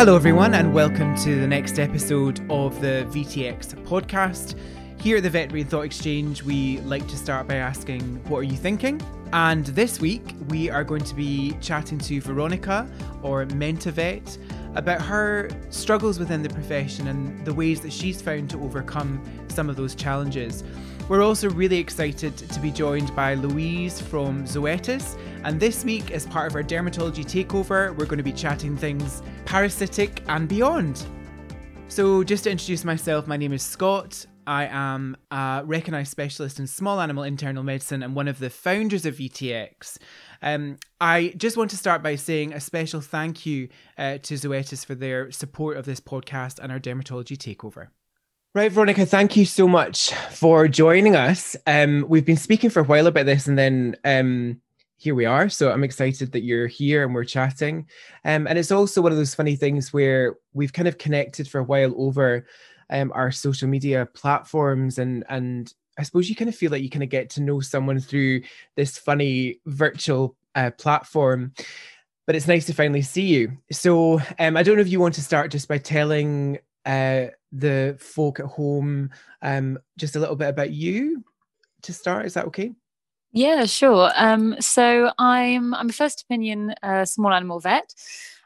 [0.00, 4.58] Hello, everyone, and welcome to the next episode of the VTX podcast.
[4.98, 8.56] Here at the Veterinary Thought Exchange, we like to start by asking, What are you
[8.56, 8.98] thinking?
[9.34, 12.90] And this week, we are going to be chatting to Veronica,
[13.20, 14.38] or Mentavet,
[14.74, 19.68] about her struggles within the profession and the ways that she's found to overcome some
[19.68, 20.64] of those challenges.
[21.10, 25.18] We're also really excited to be joined by Louise from Zoetis.
[25.42, 29.22] And this week, as part of our dermatology takeover, we're going to be chatting things
[29.46, 31.06] parasitic and beyond.
[31.88, 34.26] So, just to introduce myself, my name is Scott.
[34.46, 39.06] I am a recognised specialist in small animal internal medicine and one of the founders
[39.06, 39.96] of VTX.
[40.42, 44.84] Um, I just want to start by saying a special thank you uh, to Zoetis
[44.84, 47.88] for their support of this podcast and our dermatology takeover.
[48.54, 51.56] Right, Veronica, thank you so much for joining us.
[51.66, 54.60] Um, we've been speaking for a while about this, and then um,
[55.00, 55.48] here we are.
[55.48, 57.88] So I'm excited that you're here and we're chatting.
[58.26, 61.58] Um, and it's also one of those funny things where we've kind of connected for
[61.60, 62.46] a while over
[62.90, 66.90] um, our social media platforms, and and I suppose you kind of feel like you
[66.90, 68.42] kind of get to know someone through
[68.76, 71.54] this funny virtual uh, platform.
[72.26, 73.56] But it's nice to finally see you.
[73.72, 77.96] So um, I don't know if you want to start just by telling uh, the
[77.98, 81.24] folk at home um, just a little bit about you
[81.82, 82.26] to start.
[82.26, 82.74] Is that okay?
[83.32, 84.10] Yeah, sure.
[84.16, 87.94] Um, so I'm I'm a first opinion uh, small animal vet.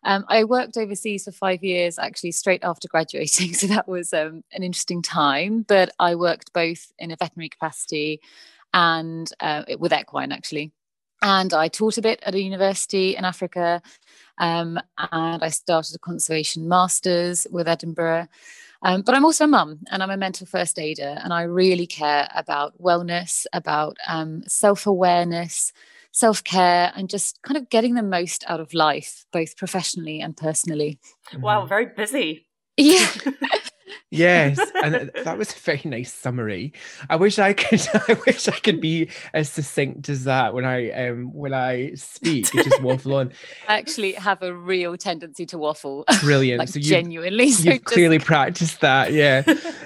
[0.04, 4.44] Um, I worked overseas for five years, actually straight after graduating, so that was um,
[4.52, 5.62] an interesting time.
[5.66, 8.20] But I worked both in a veterinary capacity
[8.74, 10.72] and uh, with equine actually,
[11.22, 13.80] and I taught a bit at a university in Africa,
[14.38, 18.28] um, and I started a conservation masters with Edinburgh.
[18.84, 21.86] Um, but I'm also a mum and I'm a mental first aider, and I really
[21.86, 25.72] care about wellness, about um, self awareness,
[26.12, 30.36] self care, and just kind of getting the most out of life, both professionally and
[30.36, 30.98] personally.
[31.36, 31.68] Wow, mm-hmm.
[31.68, 32.46] very busy.
[32.76, 33.08] Yeah.
[34.10, 36.72] yes, and that was a very nice summary.
[37.08, 37.86] I wish I could.
[38.08, 42.50] I wish I could be as succinct as that when I um when I speak.
[42.52, 43.32] just waffle on.
[43.68, 46.04] I actually have a real tendency to waffle.
[46.20, 46.58] Brilliant.
[46.58, 47.84] like so you, genuinely, so you've just...
[47.84, 49.12] clearly practiced that.
[49.12, 49.42] Yeah.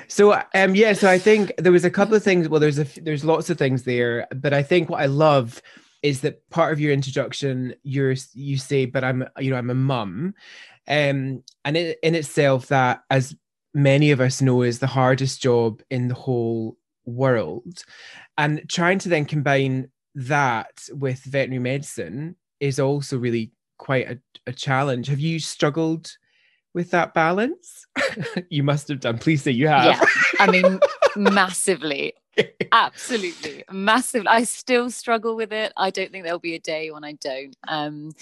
[0.09, 0.93] so um yeah.
[0.93, 2.49] So I think there was a couple of things.
[2.49, 5.63] Well, there's a there's lots of things there, but I think what I love
[6.03, 9.75] is that part of your introduction you're you say but i'm you know i'm a
[9.75, 10.35] mum
[10.87, 13.35] um and it, in itself that as
[13.79, 17.85] many of us know is the hardest job in the whole world.
[18.37, 24.19] And trying to then combine that with veterinary medicine is also really quite a,
[24.49, 25.07] a challenge.
[25.07, 26.11] Have you struggled
[26.79, 27.87] with that balance?
[28.51, 29.19] you must have done.
[29.19, 29.85] Please say you have.
[29.85, 30.01] Yeah,
[30.39, 30.79] I mean,
[31.17, 32.15] massively.
[32.73, 34.29] Absolutely, massive.
[34.29, 35.73] I still struggle with it.
[35.77, 37.57] I don't think there'll be a day when I don't.
[37.67, 38.13] Um,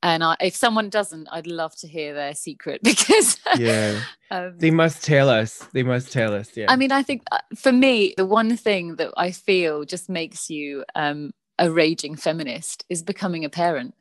[0.00, 4.00] and I, if someone doesn't, I'd love to hear their secret because yeah,
[4.30, 5.66] um, they must tell us.
[5.72, 6.56] They must tell us.
[6.56, 6.66] Yeah.
[6.68, 10.48] I mean, I think uh, for me, the one thing that I feel just makes
[10.48, 13.96] you um, a raging feminist is becoming a parent.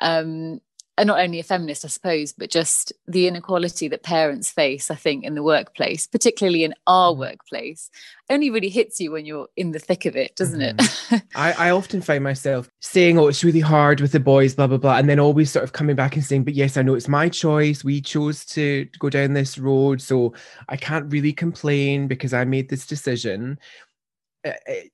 [0.00, 0.60] Um,
[0.98, 4.94] and not only a feminist, I suppose, but just the inequality that parents face, I
[4.94, 7.20] think, in the workplace, particularly in our mm-hmm.
[7.20, 7.90] workplace,
[8.28, 11.14] only really hits you when you're in the thick of it, doesn't mm-hmm.
[11.14, 11.22] it?
[11.34, 14.76] I, I often find myself saying, oh, it's really hard with the boys, blah, blah,
[14.76, 14.98] blah.
[14.98, 17.30] And then always sort of coming back and saying, but yes, I know it's my
[17.30, 17.82] choice.
[17.82, 20.02] We chose to go down this road.
[20.02, 20.34] So
[20.68, 23.58] I can't really complain because I made this decision.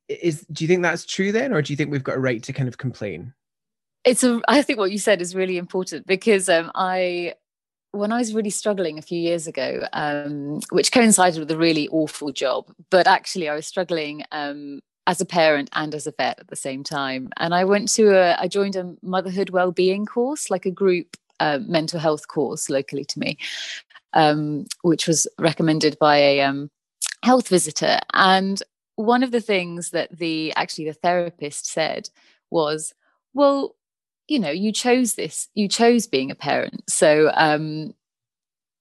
[0.09, 2.42] Is do you think that's true then, or do you think we've got a right
[2.42, 3.32] to kind of complain?
[4.04, 7.34] It's a i think what you said is really important because um, i
[7.92, 11.88] when i was really struggling a few years ago um, which coincided with a really
[11.88, 16.38] awful job but actually i was struggling um, as a parent and as a vet
[16.38, 17.31] at the same time.
[17.38, 21.60] And i went to a i joined a motherhood well-being course like a group uh,
[21.66, 23.38] mental health course locally to me
[24.12, 26.70] um, which was recommended by a um,
[27.22, 27.98] health visitor.
[28.15, 28.62] And
[28.97, 32.09] one of the things that the actually the therapist said
[32.50, 32.95] was
[33.34, 33.77] well
[34.28, 36.83] you know you chose this you chose being a parent.
[36.89, 37.95] So um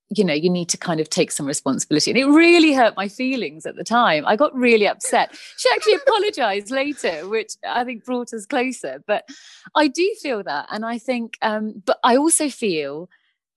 [0.09, 2.11] you know you need to kind of take some responsibility.
[2.11, 4.25] And it really hurt my feelings at the time.
[4.25, 5.37] I got really upset.
[5.57, 9.03] She actually apologized later which i think brought us closer.
[9.07, 9.27] But
[9.75, 10.67] i do feel that.
[10.71, 13.09] And i think um but i also feel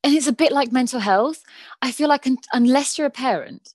[0.03, 1.43] and it's a bit like mental health
[1.83, 3.75] i feel like un- unless you're a parent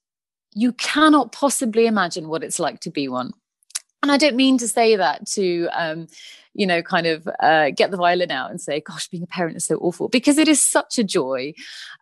[0.54, 3.32] you cannot possibly imagine what it's like to be one
[4.06, 6.07] and i don't mean to say that to um
[6.56, 9.57] you know, kind of uh, get the violin out and say, gosh, being a parent
[9.57, 11.54] is so awful because it is such a joy.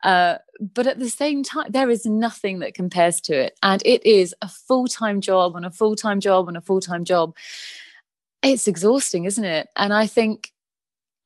[0.04, 3.58] Uh, but at the same time, there is nothing that compares to it.
[3.64, 6.80] And it is a full time job and a full time job and a full
[6.80, 7.36] time job.
[8.44, 9.70] It's exhausting, isn't it?
[9.76, 10.54] And I think,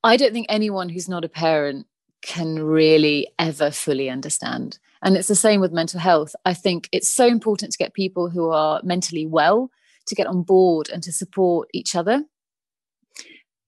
[0.02, 1.86] I don't think anyone who's not a parent
[2.22, 4.78] can really ever fully understand.
[5.02, 6.34] And it's the same with mental health.
[6.46, 9.70] I think it's so important to get people who are mentally well
[10.08, 12.24] to get on board and to support each other.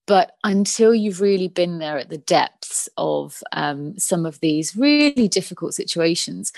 [0.06, 5.28] But until you've really been there at the depths of um, some of these really
[5.28, 6.52] difficult situations,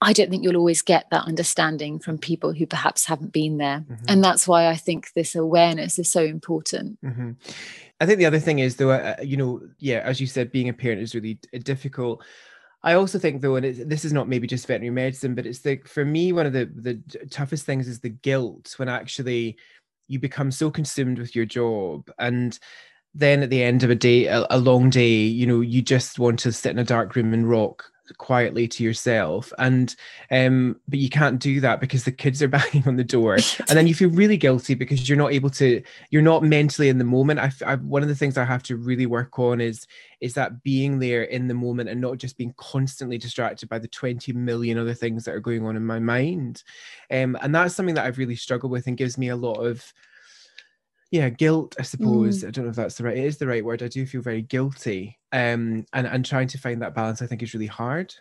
[0.00, 3.80] I don't think you'll always get that understanding from people who perhaps haven't been there.
[3.80, 4.04] Mm-hmm.
[4.08, 6.98] And that's why I think this awareness is so important.
[7.04, 7.32] Mm-hmm.
[8.00, 10.70] I think the other thing is, though, uh, you know, yeah, as you said, being
[10.70, 12.24] a parent is really difficult.
[12.82, 15.76] I also think though, and this is not maybe just veterinary medicine, but it's the
[15.84, 19.56] for me one of the the toughest things is the guilt when actually
[20.08, 22.58] you become so consumed with your job and
[23.14, 26.18] then at the end of a day a, a long day you know you just
[26.18, 29.52] want to sit in a dark room and rock quietly to yourself.
[29.58, 29.94] And
[30.30, 33.34] um but you can't do that because the kids are banging on the door.
[33.34, 36.98] And then you feel really guilty because you're not able to you're not mentally in
[36.98, 37.40] the moment.
[37.40, 39.86] I, I one of the things i have to really work on is
[40.20, 43.88] is that being there in the moment and not just being constantly distracted by the
[43.88, 46.62] 20 million other things that are going on in my mind.
[47.10, 49.92] Um and that's something that i've really struggled with and gives me a lot of
[51.10, 52.42] yeah guilt i suppose.
[52.42, 52.48] Mm.
[52.48, 53.82] i don't know if that's the right it is the right word.
[53.82, 57.42] I do feel very guilty um and and trying to find that balance i think
[57.42, 58.14] is really hard.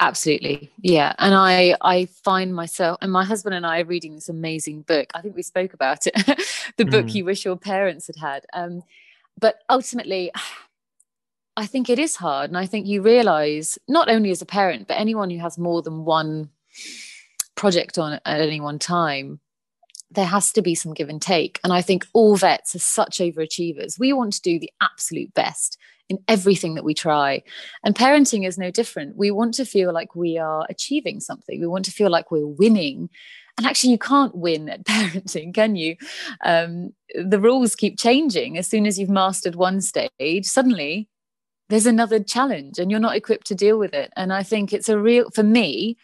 [0.00, 0.70] Absolutely.
[0.80, 4.82] Yeah and i i find myself and my husband and i are reading this amazing
[4.82, 5.10] book.
[5.14, 6.14] I think we spoke about it
[6.76, 7.14] the book mm.
[7.14, 8.82] you wish your parents had had um
[9.40, 10.30] but ultimately
[11.56, 14.86] i think it is hard and i think you realize not only as a parent
[14.86, 16.48] but anyone who has more than one
[17.56, 19.40] project on at any one time
[20.10, 21.60] there has to be some give and take.
[21.62, 23.98] And I think all vets are such overachievers.
[23.98, 25.78] We want to do the absolute best
[26.08, 27.42] in everything that we try.
[27.84, 29.16] And parenting is no different.
[29.16, 32.46] We want to feel like we are achieving something, we want to feel like we're
[32.46, 33.10] winning.
[33.58, 35.96] And actually, you can't win at parenting, can you?
[36.44, 38.56] Um, the rules keep changing.
[38.56, 41.08] As soon as you've mastered one stage, suddenly
[41.68, 44.10] there's another challenge and you're not equipped to deal with it.
[44.16, 45.98] And I think it's a real, for me,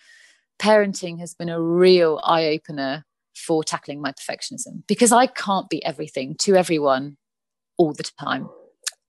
[0.59, 3.05] parenting has been a real eye opener
[3.35, 7.17] for tackling my perfectionism because I can't be everything to everyone
[7.77, 8.49] all the time.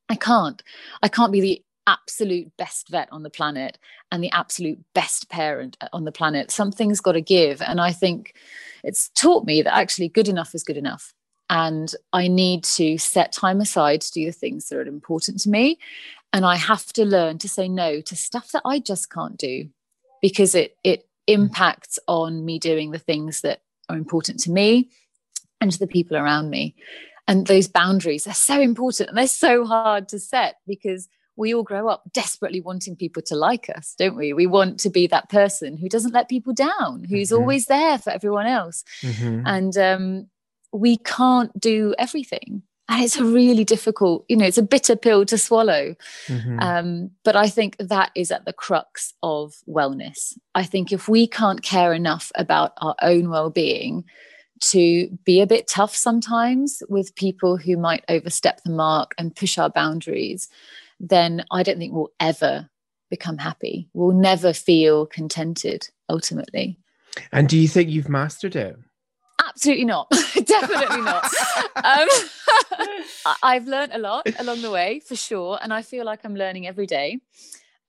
[0.10, 0.62] I can't.
[1.02, 3.78] I can't be the absolute best vet on the planet
[4.12, 6.52] and the absolute best parent on the planet.
[6.52, 7.62] Something's got to give.
[7.62, 8.36] And I think
[8.84, 11.14] it's taught me that actually good enough is good enough.
[11.50, 15.50] And I need to set time aside to do the things that are important to
[15.50, 15.78] me.
[16.34, 19.70] And I have to learn to say no to stuff that I just can't do
[20.22, 24.90] because it, it impacts on me doing the things that are important to me
[25.62, 26.76] and to the people around me.
[27.28, 31.64] And those boundaries are so important and they're so hard to set because we all
[31.64, 34.32] grow up desperately wanting people to like us, don't we?
[34.32, 37.42] We want to be that person who doesn't let people down, who's mm-hmm.
[37.42, 38.84] always there for everyone else.
[39.02, 39.42] Mm-hmm.
[39.46, 40.28] And um,
[40.72, 45.26] we can't do everything and it's a really difficult you know it's a bitter pill
[45.26, 45.96] to swallow.
[46.28, 46.60] Mm-hmm.
[46.60, 50.38] um, but i think that is at the crux of wellness.
[50.54, 54.06] I think if we can't care enough about our own well-being
[54.62, 59.58] to be a bit tough sometimes with people who might overstep the mark and push
[59.58, 60.48] our boundaries
[61.00, 62.70] then i don't think we'll ever
[63.10, 63.90] become happy.
[63.94, 66.78] We'll never feel contented ultimately.
[67.32, 68.78] And do you think you've mastered it
[69.48, 70.10] Absolutely not.
[70.46, 71.26] Definitely not.
[71.84, 72.08] Um,
[73.44, 75.60] I've learned a lot along the way for sure.
[75.62, 77.20] And I feel like I'm learning every day.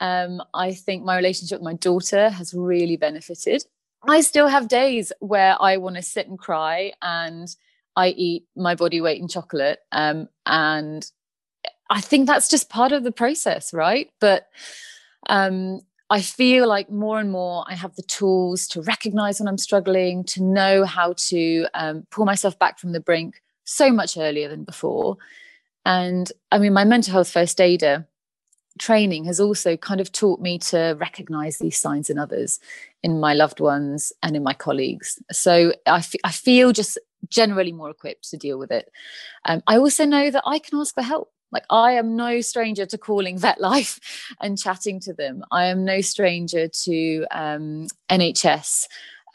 [0.01, 3.65] Um, I think my relationship with my daughter has really benefited.
[4.07, 7.49] I still have days where I want to sit and cry and
[7.97, 9.81] I eat my body weight in chocolate.
[9.91, 11.11] Um, and
[11.89, 14.11] I think that's just part of the process, right?
[14.21, 14.49] But
[15.29, 19.59] um, I feel like more and more I have the tools to recognize when I'm
[19.59, 24.49] struggling, to know how to um, pull myself back from the brink so much earlier
[24.49, 25.17] than before.
[25.85, 28.07] And I mean, my mental health first aider
[28.79, 32.61] training has also kind of taught me to recognize these signs in others,
[33.03, 35.19] in my loved ones, and in my colleagues.
[35.33, 36.99] So I, f- I feel just
[37.29, 38.91] generally more equipped to deal with it.
[39.45, 41.33] Um, I also know that I can ask for help.
[41.57, 43.99] Like, I am no stranger to calling Vet Life
[44.43, 45.43] and chatting to them.
[45.51, 48.85] I am no stranger to um, NHS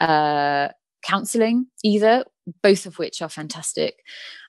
[0.00, 0.68] uh,
[1.02, 2.24] counselling either,
[2.62, 4.04] both of which are fantastic.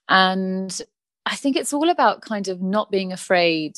[0.08, 0.80] And
[1.26, 3.74] I think it's all about kind of not being afraid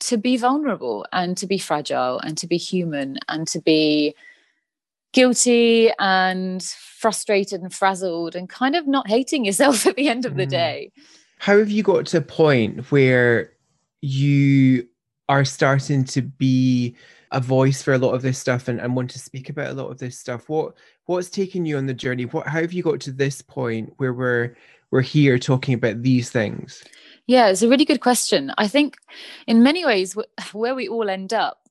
[0.00, 4.14] to be vulnerable and to be fragile and to be human and to be
[5.14, 10.36] guilty and frustrated and frazzled and kind of not hating yourself at the end of
[10.36, 10.50] the mm.
[10.50, 10.92] day.
[11.38, 13.52] How have you got to a point where
[14.00, 14.88] you
[15.28, 16.96] are starting to be
[17.32, 19.74] a voice for a lot of this stuff and, and want to speak about a
[19.74, 20.48] lot of this stuff?
[20.48, 20.74] What
[21.06, 22.24] what's taken you on the journey?
[22.24, 24.56] What how have you got to this point where we're
[24.90, 26.84] we're here talking about these things?
[27.26, 28.52] Yeah, it's a really good question.
[28.56, 28.96] I think
[29.46, 30.16] in many ways,
[30.52, 31.66] where we all end up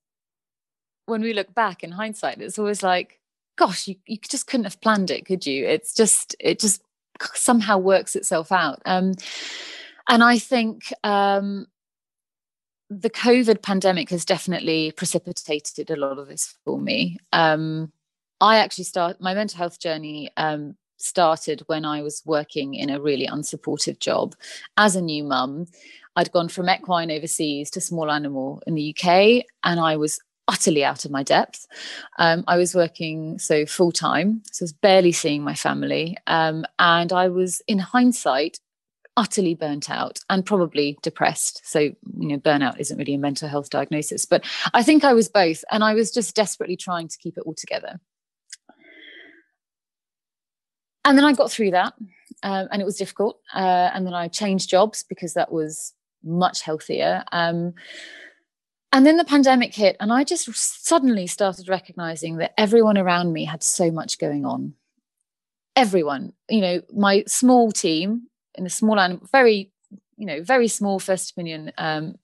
[1.05, 3.19] when we look back in hindsight, it's always like,
[3.55, 5.65] gosh, you, you just couldn't have planned it, could you?
[5.65, 6.81] It's just, it just
[7.34, 8.81] somehow works itself out.
[8.86, 9.13] Um,
[10.07, 11.67] and I think um,
[12.89, 17.17] the COVID pandemic has definitely precipitated a lot of this for me.
[17.34, 17.91] Um,
[18.41, 23.01] I actually start my mental health journey um, started when I was working in a
[23.01, 24.36] really unsupportive job
[24.77, 25.67] as a new mum.
[26.15, 30.83] I'd gone from equine overseas to small animal in the UK, and I was utterly
[30.83, 31.65] out of my depth.
[32.19, 36.65] Um, I was working so full time, so I was barely seeing my family, um,
[36.79, 38.59] and I was, in hindsight,
[39.17, 41.61] utterly burnt out and probably depressed.
[41.63, 41.95] So, you
[42.27, 45.83] know, burnout isn't really a mental health diagnosis, but I think I was both, and
[45.83, 47.99] I was just desperately trying to keep it all together
[51.05, 51.93] and then I got through that,
[52.43, 53.39] um, and it was difficult.
[53.53, 57.23] Uh, and then I changed jobs because that was much healthier.
[57.31, 57.75] Um,
[58.92, 63.46] and then the pandemic hit, and I just suddenly started recognizing that everyone around me
[63.46, 64.74] had so much going on.
[65.75, 69.72] Everyone, you know, my small team in a small animal, very,
[70.18, 72.15] you know, very small first opinion um,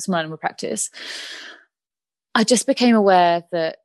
[0.00, 0.90] small animal practice.
[2.34, 3.78] I just became aware that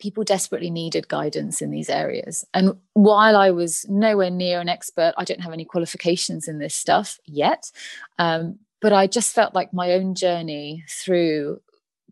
[0.00, 2.44] people desperately needed guidance in these areas.
[2.52, 6.74] And while I was nowhere near an expert, I don't have any qualifications in this
[6.74, 7.70] stuff yet.
[8.18, 11.60] Um, but I just felt like my own journey through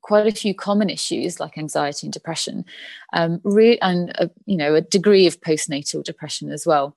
[0.03, 2.65] quite a few common issues like anxiety and depression,
[3.13, 6.97] um, re- and a, you know a degree of postnatal depression as well,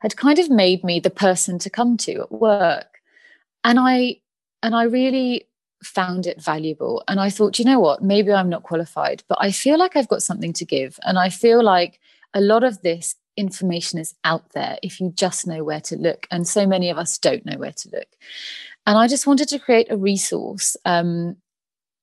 [0.00, 3.00] had kind of made me the person to come to at work.
[3.64, 4.20] And I
[4.62, 5.46] and I really
[5.82, 7.02] found it valuable.
[7.08, 10.08] And I thought, you know what, maybe I'm not qualified, but I feel like I've
[10.08, 10.98] got something to give.
[11.02, 12.00] And I feel like
[12.34, 16.26] a lot of this information is out there if you just know where to look.
[16.30, 18.08] And so many of us don't know where to look.
[18.86, 21.36] And I just wanted to create a resource um,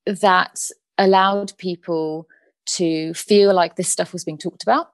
[0.06, 0.60] that
[0.98, 2.26] allowed people
[2.66, 4.90] to feel like this stuff was being talked about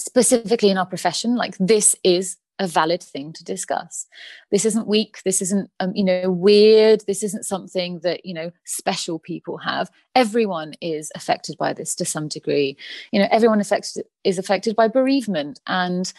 [0.00, 4.06] specifically in our profession like this is a valid thing to discuss.
[4.50, 5.20] This isn't weak.
[5.24, 7.04] This isn't, um, you know, weird.
[7.06, 9.90] This isn't something that, you know, special people have.
[10.14, 12.76] Everyone is affected by this to some degree.
[13.12, 16.12] You know, everyone affected is affected by bereavement and,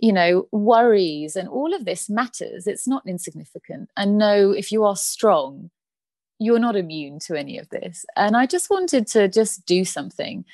[0.00, 2.66] you know, worries and all of this matters.
[2.66, 3.90] It's not insignificant.
[3.96, 5.70] And no, if you are strong,
[6.38, 8.04] you're not immune to any of this.
[8.14, 10.44] And I just wanted to just do something.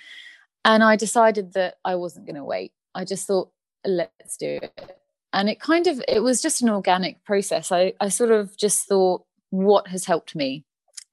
[0.65, 2.73] And I decided that I wasn't going to wait.
[2.95, 3.51] I just thought,
[3.85, 5.02] let's do it
[5.33, 7.73] and it kind of it was just an organic process.
[7.73, 10.65] I i sort of just thought what has helped me?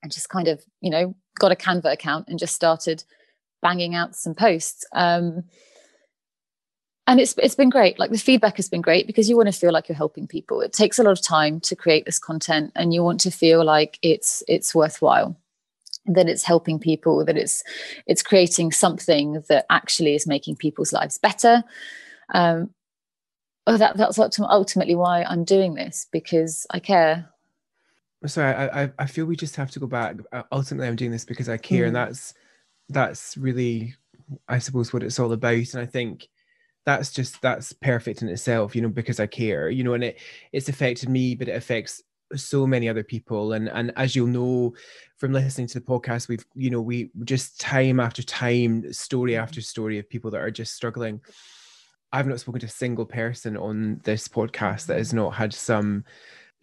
[0.01, 3.03] And just kind of you know got a canva account and just started
[3.61, 4.85] banging out some posts.
[4.93, 5.43] Um,
[7.07, 7.97] and it's it's been great.
[7.97, 10.61] Like the feedback has been great because you want to feel like you're helping people.
[10.61, 13.65] It takes a lot of time to create this content and you want to feel
[13.65, 15.35] like it's it's worthwhile
[16.05, 17.63] that it's helping people that it's
[18.05, 21.63] it's creating something that actually is making people's lives better.
[22.33, 22.69] Um,
[23.69, 27.29] oh, that that's ultimately why I'm doing this because I care.
[28.25, 30.17] Sorry, I I feel we just have to go back.
[30.31, 31.88] Uh, ultimately, I'm doing this because I care, mm.
[31.88, 32.33] and that's
[32.89, 33.95] that's really,
[34.47, 35.73] I suppose, what it's all about.
[35.73, 36.27] And I think
[36.85, 40.19] that's just that's perfect in itself, you know, because I care, you know, and it
[40.51, 42.03] it's affected me, but it affects
[42.35, 44.71] so many other people and and as you'll know
[45.17, 49.41] from listening to the podcast we've you know we just time after time story mm.
[49.41, 51.19] after story of people that are just struggling
[52.12, 56.06] I've not spoken to a single person on this podcast that has not had some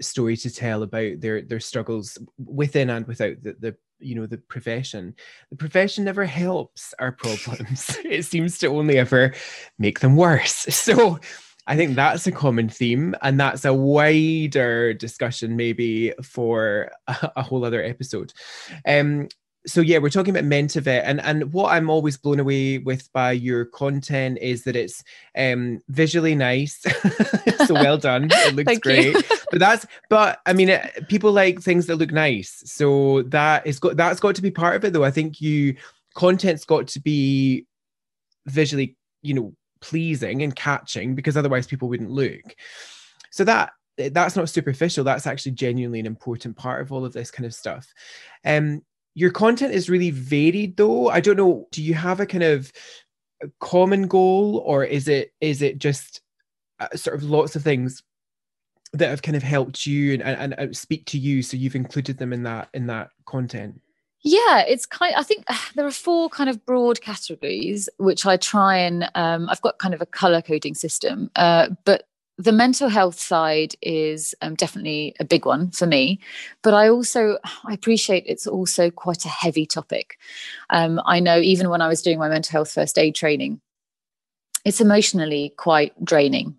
[0.00, 4.38] story to tell about their their struggles within and without the, the you know the
[4.38, 5.14] profession.
[5.50, 7.96] The profession never helps our problems.
[8.04, 9.34] It seems to only ever
[9.78, 10.66] make them worse.
[10.70, 11.18] So
[11.68, 17.42] i think that's a common theme and that's a wider discussion maybe for a, a
[17.42, 18.32] whole other episode.
[18.86, 19.28] Um
[19.66, 23.32] so yeah, we're talking about Mentavet, and and what I'm always blown away with by
[23.32, 25.02] your content is that it's
[25.36, 26.80] um, visually nice,
[27.66, 28.28] so well done.
[28.30, 29.16] It looks great,
[29.50, 33.78] but that's but I mean, it, people like things that look nice, so that is
[33.78, 35.04] got that's got to be part of it, though.
[35.04, 35.76] I think you
[36.14, 37.66] content's got to be
[38.46, 42.54] visually, you know, pleasing and catching because otherwise people wouldn't look.
[43.30, 45.04] So that that's not superficial.
[45.04, 47.92] That's actually genuinely an important part of all of this kind of stuff.
[48.44, 48.82] Um,
[49.16, 51.08] your content is really varied though.
[51.08, 52.70] I don't know do you have a kind of
[53.60, 56.20] common goal or is it is it just
[56.78, 58.02] uh, sort of lots of things
[58.92, 62.18] that have kind of helped you and, and, and speak to you so you've included
[62.18, 63.80] them in that in that content?
[64.22, 68.76] Yeah it's kind i think there are four kind of broad categories which i try
[68.76, 72.06] and um, i've got kind of a color coding system uh, but
[72.38, 76.20] the mental health side is um, definitely a big one for me
[76.62, 80.18] but i also i appreciate it's also quite a heavy topic.
[80.70, 83.60] Um, i know even when i was doing my mental health first aid training
[84.66, 86.56] it's emotionally quite draining.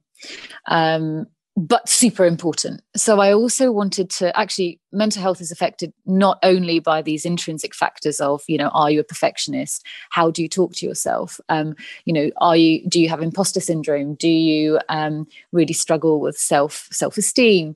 [0.66, 2.84] Um, but super important.
[2.96, 7.74] So I also wanted to actually mental health is affected not only by these intrinsic
[7.74, 9.84] factors of you know are you a perfectionist?
[10.12, 11.42] How do you talk to yourself?
[11.50, 14.14] Um, you know are you do you have imposter syndrome?
[14.14, 17.76] Do you um, really struggle with self self esteem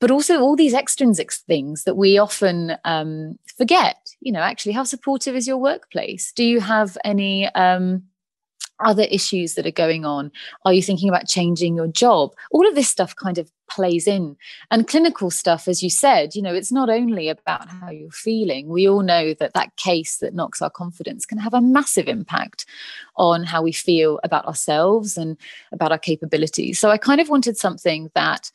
[0.00, 3.98] but also all these extrinsic things that we often um, forget.
[4.20, 6.32] You know actually how supportive is your workplace?
[6.32, 8.02] Do you have any um,
[8.84, 10.30] other issues that are going on?
[10.64, 12.34] Are you thinking about changing your job?
[12.50, 14.36] All of this stuff kind of plays in.
[14.70, 18.68] And clinical stuff, as you said, you know, it's not only about how you're feeling.
[18.68, 22.66] We all know that that case that knocks our confidence can have a massive impact
[23.16, 25.36] on how we feel about ourselves and
[25.72, 26.78] about our capabilities.
[26.78, 28.50] So I kind of wanted something that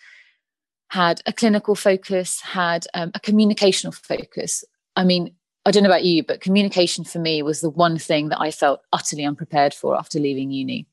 [0.90, 4.64] had a clinical focus, had um, a communicational focus.
[4.96, 5.34] I mean,
[5.68, 8.52] I don't know about you, but communication for me was the one thing that I
[8.52, 10.88] felt utterly unprepared for after leaving uni.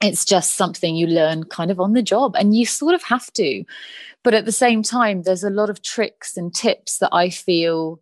[0.00, 3.32] It's just something you learn kind of on the job, and you sort of have
[3.34, 3.64] to.
[4.24, 8.00] But at the same time, there's a lot of tricks and tips that I feel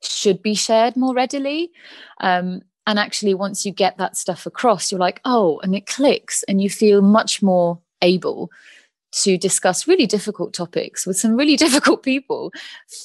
[0.00, 1.72] should be shared more readily.
[2.20, 6.44] Um, and actually, once you get that stuff across, you're like, oh, and it clicks,
[6.44, 8.48] and you feel much more able
[9.10, 12.52] to discuss really difficult topics with some really difficult people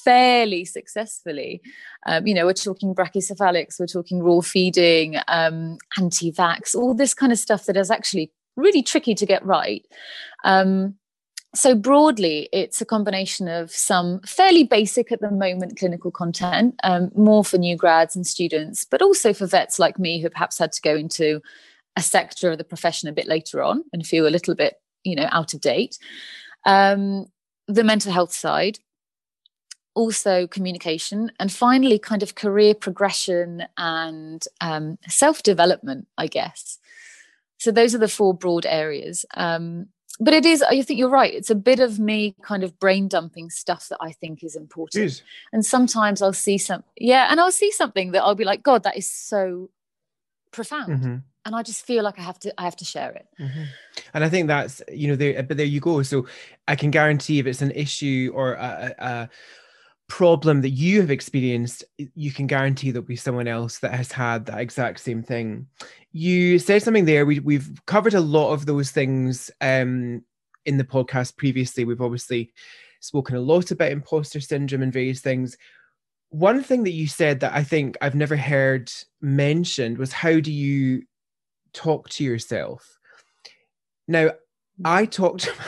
[0.04, 1.62] fairly successfully.
[2.06, 7.14] Um, you know, we're talking brachycephalics, we're talking raw feeding, um, anti vax, all this
[7.14, 9.86] kind of stuff that is actually really tricky to get right.
[10.44, 10.96] Um,
[11.56, 17.12] so, broadly, it's a combination of some fairly basic at the moment clinical content, um,
[17.16, 20.72] more for new grads and students, but also for vets like me who perhaps had
[20.72, 21.42] to go into
[21.96, 25.16] a sector of the profession a bit later on and feel a little bit you
[25.16, 25.98] know out of date.
[26.66, 27.26] Um,
[27.68, 28.80] the mental health side
[29.96, 36.80] also communication and finally kind of career progression and um, self-development i guess.
[37.60, 39.26] So those are the four broad areas.
[39.36, 39.88] Um,
[40.20, 43.08] but it is i think you're right it's a bit of me kind of brain
[43.08, 45.06] dumping stuff that i think is important.
[45.06, 45.22] Jeez.
[45.52, 48.84] and sometimes i'll see some yeah and i'll see something that i'll be like god
[48.84, 49.72] that is so
[50.52, 50.94] profound.
[50.94, 53.28] Mm-hmm and I just feel like I have to I have to share it.
[53.40, 53.64] Mm-hmm.
[54.14, 56.02] And I think that's you know there but there you go.
[56.04, 56.28] So
[56.68, 59.30] I can guarantee if it's an issue or a, a
[60.08, 61.84] problem that you have experienced,
[62.16, 65.68] you can guarantee there'll be someone else that has had that exact same thing.
[66.12, 67.26] You said something there.
[67.26, 70.24] We we've covered a lot of those things um,
[70.66, 71.84] in the podcast previously.
[71.84, 72.54] We've obviously
[73.00, 75.58] spoken a lot about imposter syndrome and various things
[76.34, 80.52] one thing that you said that I think I've never heard mentioned was how do
[80.52, 81.04] you
[81.74, 83.00] talk to yourself.
[84.08, 84.32] Now,
[84.84, 85.66] I talk to my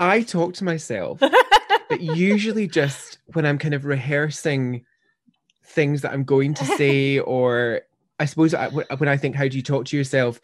[0.00, 4.84] I talk to myself, but usually just when I'm kind of rehearsing
[5.64, 7.82] things that I'm going to say, or
[8.18, 10.40] I suppose I, when I think, how do you talk to yourself?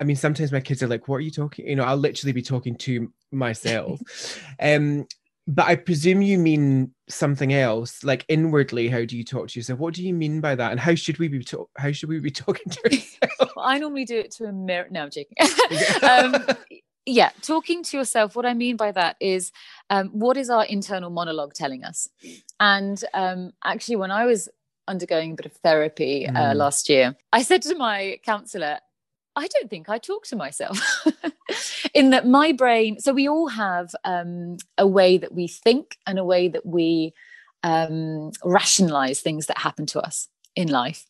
[0.00, 2.32] I mean, sometimes my kids are like, "What are you talking?" You know, I'll literally
[2.32, 4.00] be talking to myself.
[4.60, 5.06] um,
[5.46, 8.88] but I presume you mean something else, like inwardly.
[8.88, 9.78] How do you talk to yourself?
[9.78, 10.70] What do you mean by that?
[10.70, 13.52] And how should we be to- how should we be talking to yourself?
[13.58, 14.88] I normally do it to a mirror.
[14.90, 15.36] No, I'm joking.
[16.02, 16.46] um,
[17.06, 18.34] yeah, talking to yourself.
[18.34, 19.52] What I mean by that is,
[19.90, 22.08] um, what is our internal monologue telling us?
[22.58, 24.48] And um, actually, when I was
[24.88, 26.56] undergoing a bit of therapy uh, mm.
[26.56, 28.78] last year, I said to my counselor,
[29.36, 30.80] I don't think I talk to myself.
[31.94, 36.18] in that my brain, so we all have um, a way that we think and
[36.18, 37.12] a way that we
[37.62, 41.06] um, rationalize things that happen to us in life.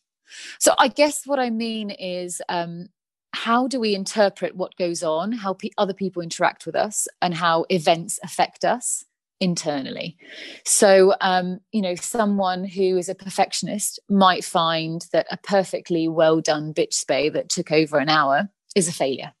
[0.59, 2.87] So I guess what I mean is um,
[3.33, 7.33] how do we interpret what goes on, how pe- other people interact with us, and
[7.33, 9.03] how events affect us?
[9.39, 10.17] Internally.
[10.65, 16.41] So, um, you know, someone who is a perfectionist might find that a perfectly well
[16.41, 19.33] done bitch spay that took over an hour is a failure,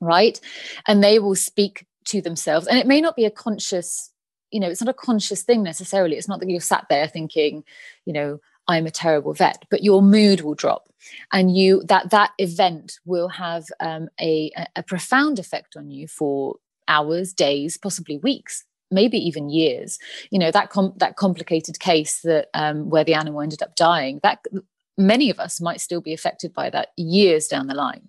[0.00, 0.40] right?
[0.88, 2.66] And they will speak to themselves.
[2.66, 4.10] And it may not be a conscious,
[4.50, 6.16] you know, it's not a conscious thing necessarily.
[6.16, 7.64] It's not that you're sat there thinking,
[8.06, 10.88] you know, I'm a terrible vet, but your mood will drop,
[11.34, 16.56] and you that that event will have um, a a profound effect on you for
[16.88, 19.98] hours, days, possibly weeks maybe even years.
[20.30, 24.20] You know that com- that complicated case that um, where the animal ended up dying.
[24.22, 24.44] That
[24.96, 28.08] many of us might still be affected by that years down the line.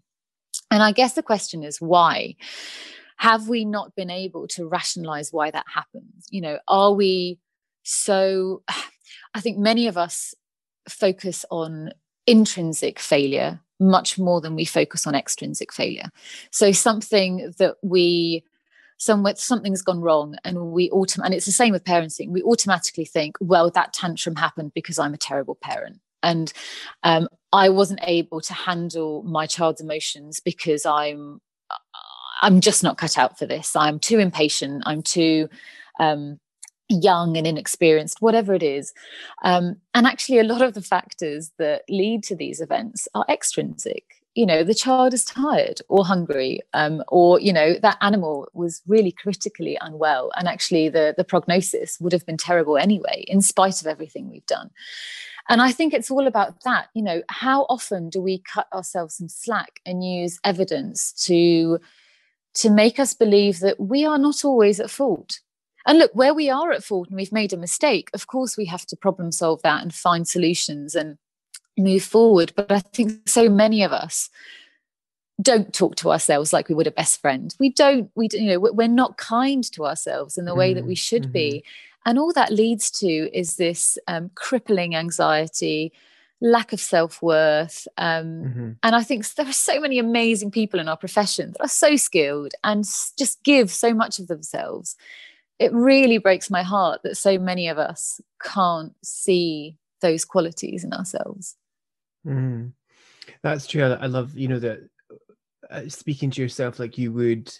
[0.72, 2.36] And I guess the question is why
[3.18, 6.26] have we not been able to rationalize why that happens?
[6.30, 7.40] You know, are we
[7.84, 8.64] so?
[9.34, 10.34] I think many of us
[10.88, 11.92] focus on
[12.26, 16.10] intrinsic failure much more than we focus on extrinsic failure.
[16.52, 18.44] So something that we
[18.98, 23.06] somewhere something's gone wrong and we autom- and it's the same with parenting we automatically
[23.06, 26.54] think well that tantrum happened because i'm a terrible parent and
[27.04, 31.42] um, i wasn't able to handle my child's emotions because i'm
[32.42, 35.50] i'm just not cut out for this i'm too impatient i'm too
[36.00, 36.40] um,
[36.90, 38.94] young and inexperienced, whatever it is.
[39.44, 44.15] Um, and actually, a lot of the factors that lead to these events are extrinsic.
[44.36, 48.82] You know, the child is tired or hungry, um, or you know that animal was
[48.86, 53.82] really critically unwell, and actually the the prognosis would have been terrible anyway, in spite
[53.82, 54.70] of everything we've done.
[55.48, 56.90] And I think it's all about that.
[56.94, 61.80] You know, how often do we cut ourselves some slack and use evidence to
[62.56, 65.40] to make us believe that we are not always at fault
[65.86, 68.66] and look, where we are at fault and we've made a mistake, of course, we
[68.66, 71.18] have to problem solve that and find solutions and
[71.78, 72.54] move forward.
[72.56, 74.30] But I think so many of us
[75.42, 77.54] don't talk to ourselves like we would a best friend.
[77.60, 80.96] We don't, we, you know, we're not kind to ourselves in the way that we
[80.96, 81.32] should mm-hmm.
[81.32, 81.64] be.
[82.06, 85.92] And all that leads to is this um, crippling anxiety,
[86.40, 87.88] lack of self worth.
[87.98, 88.72] Um, mm-hmm.
[88.84, 91.96] And I think there are so many amazing people in our profession that are so
[91.96, 92.86] skilled and
[93.18, 94.96] just give so much of themselves
[95.60, 100.94] it really breaks my heart that so many of us can't see those qualities in
[100.94, 101.56] ourselves.
[102.26, 102.74] Mm.
[103.42, 103.84] That's true.
[103.84, 104.90] I love, you know, that
[105.70, 107.52] uh, speaking to yourself like you would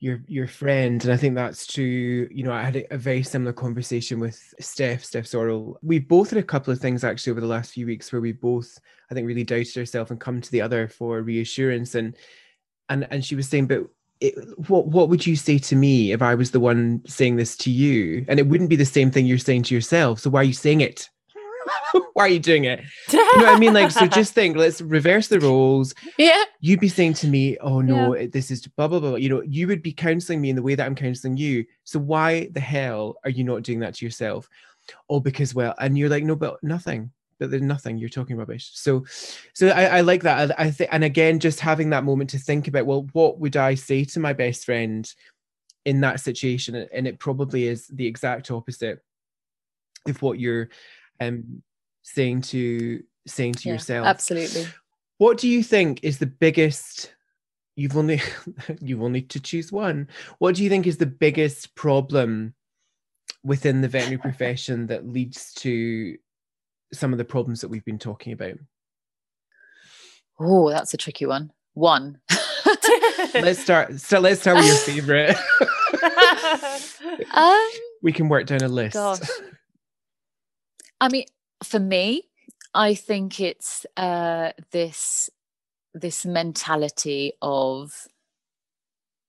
[0.00, 3.22] your your friend and i think that's true you know i had a, a, very
[3.22, 7.40] similar conversation with steph steph sorrell we both had a couple of things actually over
[7.40, 8.78] the last few weeks where we both
[9.10, 12.16] i think really doubted ourselves and come to the other for reassurance and
[12.90, 13.88] and and she was saying but
[14.20, 14.34] it,
[14.68, 17.70] what what would you say to me if I was the one saying this to
[17.70, 18.24] you?
[18.26, 20.18] And it wouldn't be the same thing you're saying to yourself.
[20.18, 21.08] So why are you saying it?
[22.12, 22.82] why are you doing it?
[23.12, 23.74] You know what I mean?
[23.74, 25.94] Like, so just think, let's reverse the roles.
[26.18, 26.42] Yeah.
[26.60, 28.26] You'd be saying to me, oh no, yeah.
[28.32, 29.16] this is blah, blah, blah.
[29.16, 31.64] You know, you would be counseling me in the way that I'm counseling you.
[31.84, 34.48] So why the hell are you not doing that to yourself?
[35.08, 38.70] Oh, because, well, and you're like, no, but nothing but there's nothing you're talking rubbish
[38.74, 39.04] so
[39.52, 42.38] so i, I like that i, I think and again just having that moment to
[42.38, 45.08] think about well what would i say to my best friend
[45.84, 49.00] in that situation and it probably is the exact opposite
[50.06, 50.68] of what you're
[51.20, 51.62] um
[52.02, 54.66] saying to saying to yeah, yourself absolutely
[55.18, 57.14] what do you think is the biggest
[57.76, 58.20] you've only
[58.80, 62.54] you've only to choose one what do you think is the biggest problem
[63.44, 66.16] within the veterinary profession that leads to
[66.92, 68.54] some of the problems that we've been talking about?
[70.40, 71.52] Oh, that's a tricky one.
[71.74, 72.20] One.
[73.34, 74.00] let's start.
[74.00, 75.36] So let's start with your favorite.
[77.32, 77.68] um,
[78.02, 78.94] we can work down a list.
[78.94, 79.20] Gosh.
[81.00, 81.26] I mean,
[81.62, 82.28] for me,
[82.74, 85.30] I think it's uh, this
[85.94, 88.06] this mentality of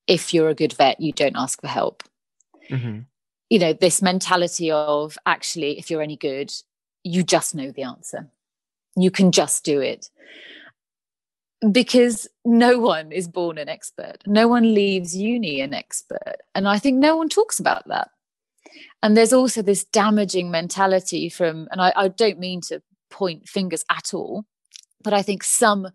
[0.08, 2.04] if you're a good vet, you don't ask for help.
[2.70, 3.02] Mm-hmm.
[3.50, 6.52] You know, this mentality of actually, if you're any good,
[7.04, 8.30] you just know the answer.
[8.96, 10.10] You can just do it.
[11.72, 14.18] Because no one is born an expert.
[14.26, 16.38] No one leaves uni an expert.
[16.56, 18.10] And I think no one talks about that.
[19.02, 23.84] And there's also this damaging mentality from, and I, I don't mean to point fingers
[23.90, 24.46] at all,
[25.04, 25.90] but I think some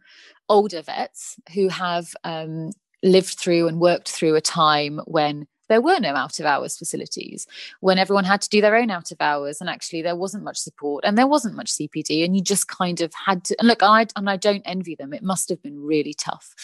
[0.48, 2.70] older vets who have um,
[3.02, 7.46] lived through and worked through a time when there were no out of hours facilities
[7.80, 10.58] when everyone had to do their own out of hours and actually there wasn't much
[10.58, 13.82] support and there wasn't much CPD and you just kind of had to and look
[13.82, 15.12] I and I don't envy them.
[15.14, 16.54] It must have been really tough.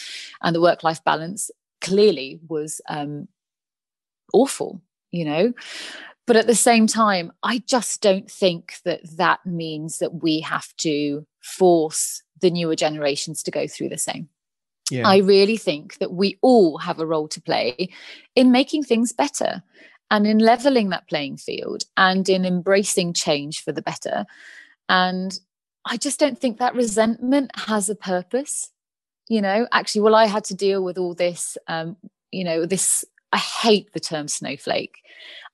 [0.43, 3.29] And the work life balance clearly was um
[4.33, 5.53] awful you know
[6.27, 10.75] but at the same time I just don't think that that means that we have
[10.79, 14.29] to force the newer generations to go through the same
[14.91, 15.07] yeah.
[15.07, 17.91] I really think that we all have a role to play
[18.35, 19.63] in making things better
[20.11, 24.27] and in leveling that playing field and in embracing change for the better.
[24.89, 25.39] And
[25.85, 28.71] I just don't think that resentment has a purpose.
[29.29, 31.97] You know, actually, well, I had to deal with all this, um,
[32.33, 33.05] you know, this.
[33.33, 35.03] I hate the term snowflake.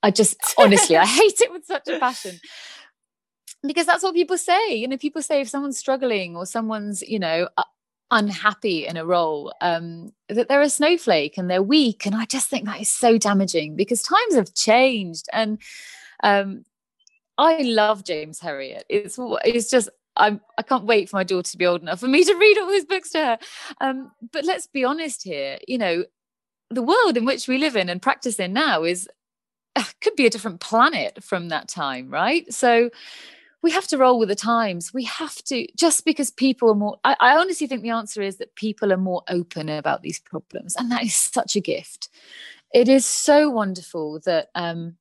[0.02, 2.38] I just, honestly, I hate it with such a passion
[3.66, 4.74] because that's what people say.
[4.74, 7.48] You know, people say if someone's struggling or someone's, you know,
[8.10, 12.48] unhappy in a role um, that they're a snowflake and they're weak and i just
[12.48, 15.60] think that is so damaging because times have changed and
[16.22, 16.64] um,
[17.36, 21.58] i love james herriot it's it's just I'm, I can't wait for my daughter to
[21.58, 23.38] be old enough for me to read all his books to her.
[23.82, 25.58] Um, but let's be honest here.
[25.68, 26.04] You know,
[26.70, 29.08] the world in which we live in and practice in now is
[30.00, 32.52] could be a different planet from that time, right?
[32.52, 32.90] So
[33.62, 34.94] we have to roll with the times.
[34.94, 38.36] We have to, just because people are more, I, I, honestly think the answer is
[38.36, 40.76] that people are more open about these problems.
[40.76, 42.08] And that is such a gift.
[42.72, 44.96] It is so wonderful that um,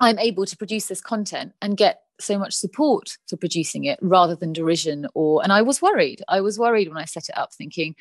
[0.00, 4.34] I'm able to produce this content and get so much support for producing it rather
[4.34, 6.22] than derision or, and I was worried.
[6.28, 7.94] I was worried when I set it up thinking,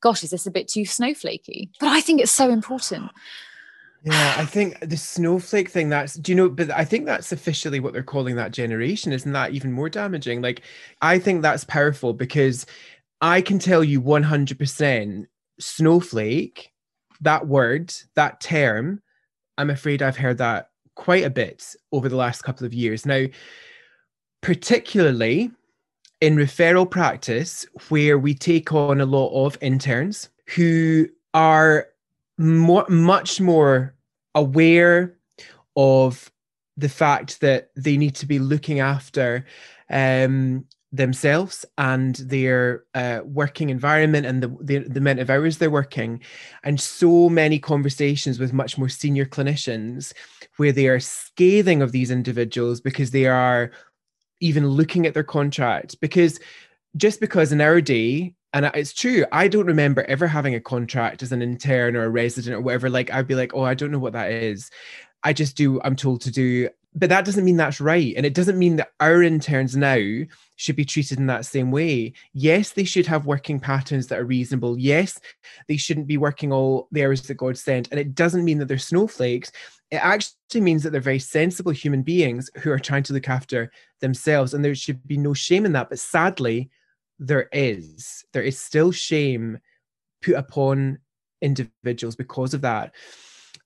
[0.00, 1.70] gosh, is this a bit too snowflakey?
[1.80, 3.10] But I think it's so important.
[4.04, 7.80] Yeah, I think the snowflake thing that's do you know, but I think that's officially
[7.80, 9.14] what they're calling that generation.
[9.14, 10.42] Isn't that even more damaging?
[10.42, 10.60] Like,
[11.00, 12.66] I think that's powerful because
[13.22, 15.26] I can tell you 100%
[15.58, 16.70] snowflake,
[17.22, 19.00] that word, that term,
[19.56, 23.06] I'm afraid I've heard that quite a bit over the last couple of years.
[23.06, 23.24] Now,
[24.42, 25.50] particularly
[26.24, 31.88] in referral practice, where we take on a lot of interns who are
[32.38, 33.94] more, much more
[34.34, 35.18] aware
[35.76, 36.32] of
[36.78, 39.44] the fact that they need to be looking after
[39.90, 45.70] um, themselves and their uh, working environment and the, the, the amount of hours they're
[45.70, 46.22] working.
[46.62, 50.14] And so many conversations with much more senior clinicians
[50.56, 53.72] where they are scathing of these individuals because they are
[54.40, 56.40] even looking at their contract because
[56.96, 61.22] just because in our day and it's true i don't remember ever having a contract
[61.22, 63.90] as an intern or a resident or whatever like i'd be like oh i don't
[63.90, 64.70] know what that is.
[65.22, 68.34] I just do i'm told to do but that doesn't mean that's right and it
[68.34, 69.98] doesn't mean that our interns now
[70.56, 72.12] should be treated in that same way.
[72.32, 74.78] Yes they should have working patterns that are reasonable.
[74.78, 75.18] Yes
[75.66, 78.68] they shouldn't be working all the hours that god sent and it doesn't mean that
[78.68, 79.50] they're snowflakes
[79.94, 83.70] it actually means that they're very sensible human beings who are trying to look after
[84.00, 86.70] themselves and there should be no shame in that but sadly
[87.18, 88.24] there is.
[88.32, 89.58] There is still shame
[90.22, 90.98] put upon
[91.40, 92.94] individuals because of that.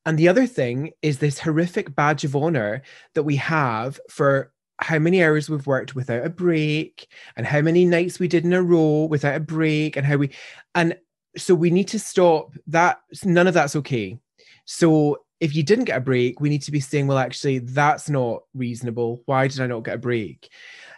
[0.06, 2.82] And the other thing is this horrific badge of honor
[3.14, 7.84] that we have for how many hours we've worked without a break and how many
[7.84, 10.30] nights we did in a row without a break and how we
[10.74, 10.96] and
[11.36, 13.00] so we need to stop that.
[13.24, 14.18] None of that's okay.
[14.64, 18.08] So if you didn't get a break we need to be saying well actually that's
[18.08, 20.48] not reasonable why did i not get a break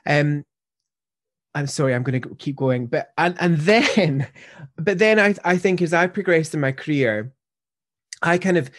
[0.06, 0.44] um
[1.54, 4.26] I'm sorry, I'm going to keep going, but and and then,
[4.76, 7.32] but then I I think as I progressed in my career,
[8.22, 8.70] I kind of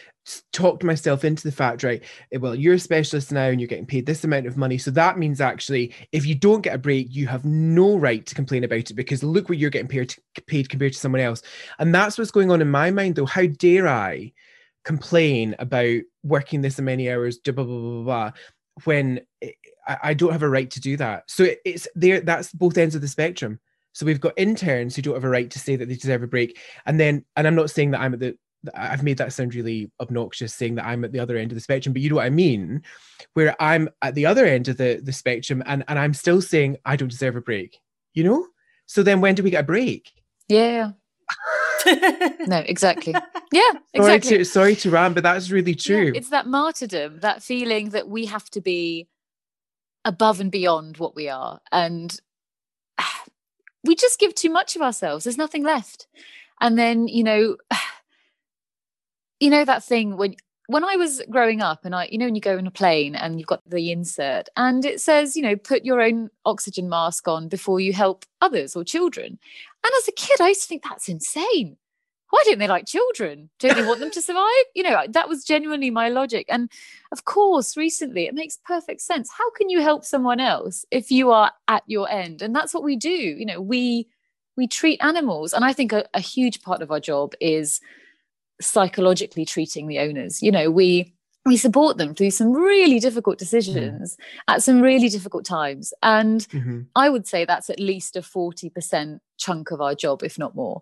[0.52, 2.02] talked myself into the fact, right?
[2.32, 4.90] Eh, well, you're a specialist now, and you're getting paid this amount of money, so
[4.92, 8.64] that means actually, if you don't get a break, you have no right to complain
[8.64, 10.14] about it because look what you're getting paid
[10.46, 11.42] paid compared to someone else,
[11.78, 13.16] and that's what's going on in my mind.
[13.16, 14.32] Though, how dare I
[14.84, 18.32] complain about working this many hours, blah blah blah blah, blah
[18.84, 19.20] when
[19.86, 21.24] I, I don't have a right to do that.
[21.30, 22.20] So it, it's there.
[22.20, 23.58] That's both ends of the spectrum.
[23.92, 26.26] So we've got interns who don't have a right to say that they deserve a
[26.26, 28.36] break, and then, and I'm not saying that I'm at the.
[28.74, 31.60] I've made that sound really obnoxious, saying that I'm at the other end of the
[31.60, 32.82] spectrum, but you know what I mean,
[33.34, 36.78] where I'm at the other end of the the spectrum, and and I'm still saying
[36.84, 37.78] I don't deserve a break.
[38.14, 38.46] You know.
[38.86, 40.10] So then, when do we get a break?
[40.48, 40.92] Yeah.
[42.46, 43.14] no, exactly.
[43.52, 44.28] Yeah, exactly.
[44.30, 46.06] Sorry to, sorry to rant, but that's really true.
[46.06, 49.08] Yeah, it's that martyrdom, that feeling that we have to be
[50.04, 51.60] above and beyond what we are.
[51.70, 52.18] And
[53.84, 55.24] we just give too much of ourselves.
[55.24, 56.06] There's nothing left.
[56.60, 57.56] And then, you know,
[59.40, 60.36] you know that thing when
[60.68, 63.14] when I was growing up and I, you know, when you go in a plane
[63.14, 67.28] and you've got the insert and it says, you know, put your own oxygen mask
[67.28, 69.38] on before you help others or children.
[69.84, 71.76] And as a kid, I used to think that's insane
[72.32, 73.50] why don't they like children?
[73.58, 74.64] Don't they want them to survive?
[74.74, 76.46] You know, that was genuinely my logic.
[76.48, 76.70] And
[77.12, 79.30] of course, recently it makes perfect sense.
[79.30, 82.40] How can you help someone else if you are at your end?
[82.40, 83.10] And that's what we do.
[83.10, 84.08] You know, we
[84.56, 85.52] we treat animals.
[85.52, 87.82] And I think a, a huge part of our job is
[88.62, 90.42] psychologically treating the owners.
[90.42, 91.12] You know, we
[91.44, 94.24] we support them through some really difficult decisions mm.
[94.48, 95.92] at some really difficult times.
[96.02, 96.80] And mm-hmm.
[96.96, 100.80] I would say that's at least a 40% chunk of our job, if not more.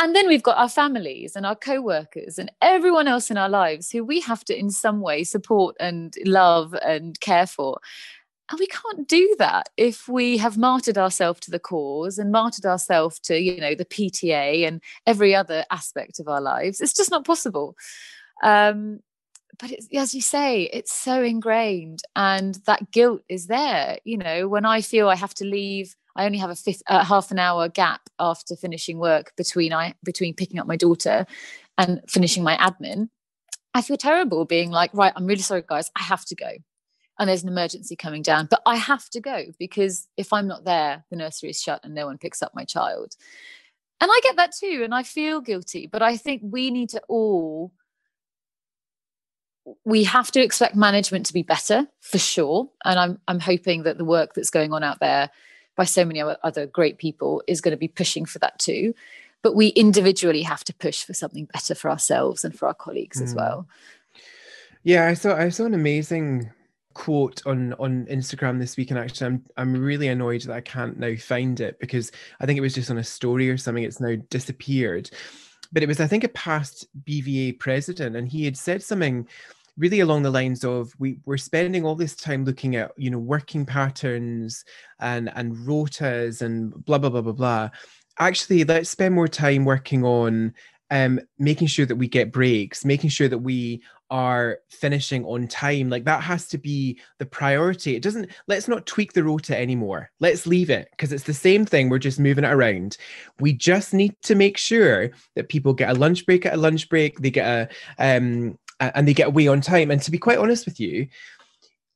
[0.00, 3.48] And then we've got our families and our co workers and everyone else in our
[3.48, 7.80] lives who we have to, in some way, support and love and care for.
[8.50, 12.64] And we can't do that if we have martyred ourselves to the cause and martyred
[12.64, 16.80] ourselves to, you know, the PTA and every other aspect of our lives.
[16.80, 17.76] It's just not possible.
[18.42, 19.00] Um,
[19.58, 23.98] but as you say, it's so ingrained, and that guilt is there.
[24.04, 27.04] You know, when I feel I have to leave I only have a fifth, uh,
[27.04, 31.24] half an hour gap after finishing work between I between picking up my daughter
[31.78, 33.08] and finishing my admin.
[33.72, 36.50] I feel terrible being like, right, I'm really sorry, guys, I have to go.
[37.20, 40.64] And there's an emergency coming down, but I have to go because if I'm not
[40.64, 43.14] there, the nursery is shut and no one picks up my child.
[44.00, 47.02] And I get that too, and I feel guilty, but I think we need to
[47.08, 47.72] all
[49.84, 52.68] we have to expect management to be better for sure.
[52.84, 55.30] And I'm, I'm hoping that the work that's going on out there
[55.76, 58.94] by so many other great people is going to be pushing for that too.
[59.42, 63.20] But we individually have to push for something better for ourselves and for our colleagues
[63.20, 63.24] mm.
[63.24, 63.68] as well.
[64.82, 66.50] Yeah, I saw I saw an amazing
[66.94, 70.98] quote on on Instagram this week, and actually, I'm I'm really annoyed that I can't
[70.98, 73.84] now find it because I think it was just on a story or something.
[73.84, 75.10] It's now disappeared,
[75.72, 79.28] but it was I think a past BVA president, and he had said something
[79.78, 83.18] really along the lines of we we're spending all this time looking at you know
[83.18, 84.64] working patterns
[85.00, 87.70] and and rotas and blah blah blah blah blah.
[88.18, 90.52] Actually let's spend more time working on
[90.90, 95.90] um, making sure that we get breaks making sure that we are finishing on time.
[95.90, 97.94] Like that has to be the priority.
[97.94, 100.10] It doesn't let's not tweak the rota anymore.
[100.20, 101.88] Let's leave it because it's the same thing.
[101.88, 102.96] We're just moving it around.
[103.40, 106.88] We just need to make sure that people get a lunch break at a lunch
[106.88, 107.20] break.
[107.20, 110.64] They get a um and they get away on time and to be quite honest
[110.64, 111.06] with you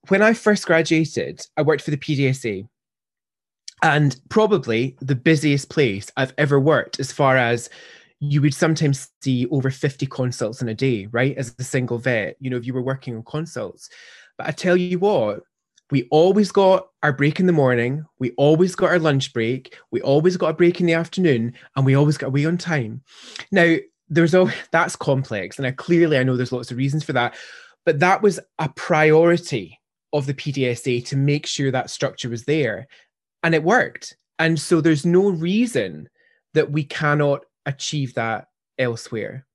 [0.09, 2.67] when i first graduated i worked for the pdsa
[3.83, 7.69] and probably the busiest place i've ever worked as far as
[8.25, 11.37] you would sometimes see over 50 consults in a day, right?
[11.37, 13.91] As a single vet, you know, if you were working on consults.
[14.39, 15.41] But I tell you what,
[15.91, 20.01] we always got our break in the morning, we always got our lunch break, we
[20.03, 23.03] always got a break in the afternoon, and we always got away on time.
[23.51, 23.77] Now,
[24.13, 27.35] there's all that's complex, and I clearly I know there's lots of reasons for that,
[27.85, 29.79] but that was a priority
[30.13, 32.87] of the PDSA to make sure that structure was there,
[33.43, 34.17] and it worked.
[34.39, 36.09] And so there's no reason
[36.55, 38.49] that we cannot achieve that
[38.79, 39.47] elsewhere.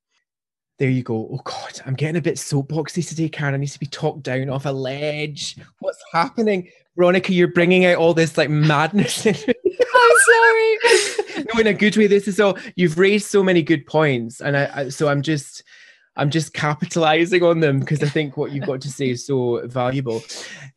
[0.79, 1.27] There you go.
[1.31, 3.55] Oh God, I'm getting a bit soapboxy today, Karen.
[3.55, 5.57] I need to be talked down off a ledge.
[5.79, 6.69] What's happening?
[6.95, 9.25] Veronica, you're bringing out all this like madness.
[9.25, 10.77] I'm sorry.
[11.37, 12.07] no, in a good way.
[12.07, 15.63] This is all you've raised so many good points, and I, I so I'm just
[16.15, 19.65] I'm just capitalizing on them because I think what you've got to say is so
[19.67, 20.23] valuable.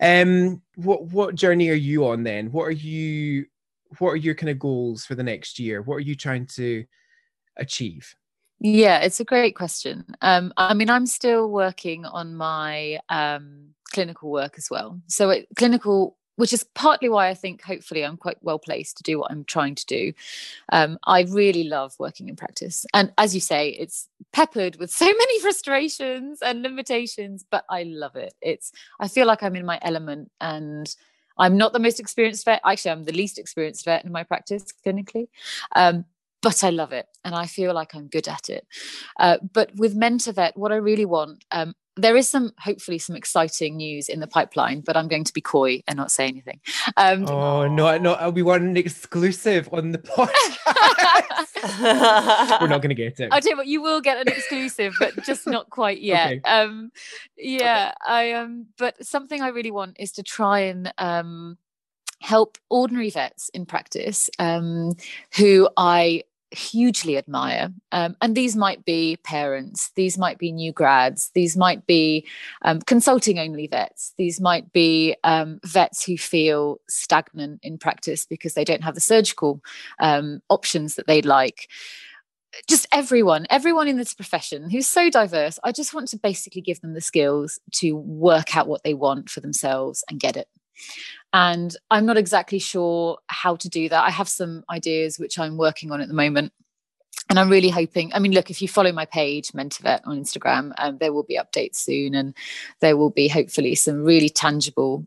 [0.00, 2.52] Um, what what journey are you on then?
[2.52, 3.46] What are you
[3.98, 5.82] what are your kind of goals for the next year?
[5.82, 6.84] What are you trying to
[7.56, 8.14] achieve?
[8.60, 10.04] Yeah, it's a great question.
[10.20, 15.00] Um, I mean, I'm still working on my um, clinical work as well.
[15.06, 19.02] So, it, clinical, which is partly why I think hopefully I'm quite well placed to
[19.02, 20.14] do what I'm trying to do.
[20.72, 22.86] Um, I really love working in practice.
[22.94, 28.16] And as you say, it's peppered with so many frustrations and limitations, but I love
[28.16, 28.32] it.
[28.40, 30.94] It's, I feel like I'm in my element and
[31.36, 32.62] I'm not the most experienced vet.
[32.64, 35.28] Actually, I'm the least experienced vet in my practice clinically.
[35.76, 36.06] Um,
[36.42, 38.66] but I love it and I feel like I'm good at it.
[39.18, 43.76] Uh, but with Mentavet, what I really want, um, there is some hopefully some exciting
[43.76, 46.60] news in the pipeline, but I'm going to be coy and not say anything.
[46.96, 50.30] Um, oh no, no, we want an exclusive on the podcast.
[52.60, 53.28] We're not going to get it.
[53.32, 56.26] I'll tell you what, you will get an exclusive, but just not quite yet.
[56.26, 56.40] okay.
[56.44, 56.90] Um,
[57.36, 58.12] yeah, okay.
[58.12, 61.58] I um, but something I really want is to try and um
[62.20, 64.94] help ordinary vets in practice um,
[65.36, 67.70] who I hugely admire.
[67.92, 72.26] Um, and these might be parents, these might be new grads, these might be
[72.62, 78.54] um, consulting only vets, these might be um, vets who feel stagnant in practice because
[78.54, 79.60] they don't have the surgical
[80.00, 81.68] um, options that they'd like.
[82.68, 86.80] Just everyone, everyone in this profession who's so diverse, I just want to basically give
[86.80, 90.48] them the skills to work out what they want for themselves and get it.
[91.32, 94.04] And I'm not exactly sure how to do that.
[94.04, 96.52] I have some ideas which I'm working on at the moment.
[97.28, 100.72] And I'm really hoping, I mean, look, if you follow my page, Mentavet, on Instagram,
[100.78, 102.34] um, there will be updates soon and
[102.80, 105.06] there will be hopefully some really tangible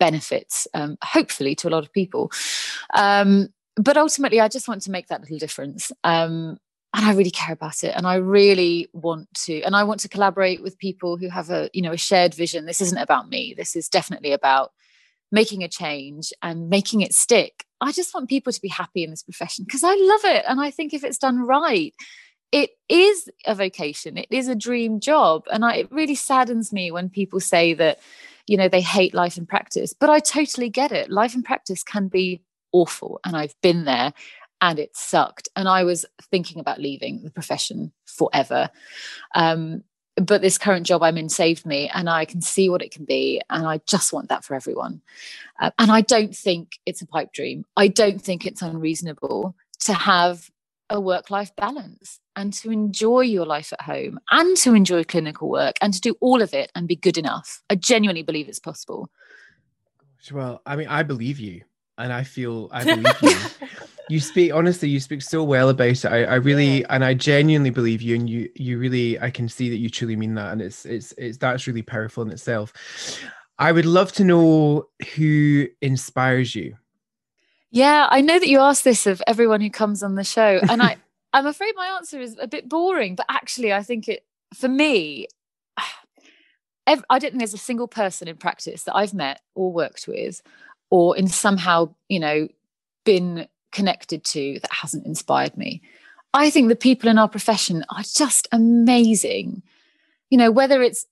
[0.00, 2.32] benefits, um, hopefully to a lot of people.
[2.92, 5.92] Um, but ultimately, I just want to make that little difference.
[6.02, 6.58] Um,
[6.94, 7.92] and I really care about it.
[7.94, 11.68] And I really want to, and I want to collaborate with people who have a,
[11.72, 12.64] you know, a shared vision.
[12.64, 13.54] This isn't about me.
[13.56, 14.72] This is definitely about
[15.32, 17.64] making a change and making it stick.
[17.80, 20.44] I just want people to be happy in this profession because I love it.
[20.48, 21.94] And I think if it's done right,
[22.52, 25.44] it is a vocation, it is a dream job.
[25.52, 27.98] And I, it really saddens me when people say that,
[28.46, 29.92] you know, they hate life and practice.
[29.92, 31.10] But I totally get it.
[31.10, 32.42] Life and practice can be
[32.72, 33.20] awful.
[33.24, 34.12] And I've been there
[34.60, 35.48] and it sucked.
[35.56, 38.70] And I was thinking about leaving the profession forever.
[39.34, 39.82] Um,
[40.16, 43.04] but this current job I'm in saved me and I can see what it can
[43.04, 43.40] be.
[43.50, 45.02] And I just want that for everyone.
[45.60, 47.64] Uh, and I don't think it's a pipe dream.
[47.76, 50.50] I don't think it's unreasonable to have
[50.88, 55.48] a work life balance and to enjoy your life at home and to enjoy clinical
[55.48, 57.62] work and to do all of it and be good enough.
[57.68, 59.10] I genuinely believe it's possible.
[60.32, 61.62] Well, I mean, I believe you
[61.98, 63.68] and I feel I believe you.
[64.08, 66.04] You speak honestly you speak so well about it.
[66.04, 66.86] I, I really yeah.
[66.90, 70.16] and i genuinely believe you and you you really i can see that you truly
[70.16, 72.72] mean that and it's it's it's that's really powerful in itself.
[73.58, 76.76] I would love to know who inspires you.
[77.70, 80.82] Yeah i know that you ask this of everyone who comes on the show and
[80.82, 80.96] i
[81.32, 85.26] i'm afraid my answer is a bit boring but actually i think it for me
[86.86, 90.40] I don't think there's a single person in practice that I've met or worked with
[90.88, 92.48] or in somehow, you know,
[93.04, 95.82] been connected to that hasn't inspired me.
[96.32, 99.62] I think the people in our profession are just amazing.
[100.30, 101.04] You know, whether it's,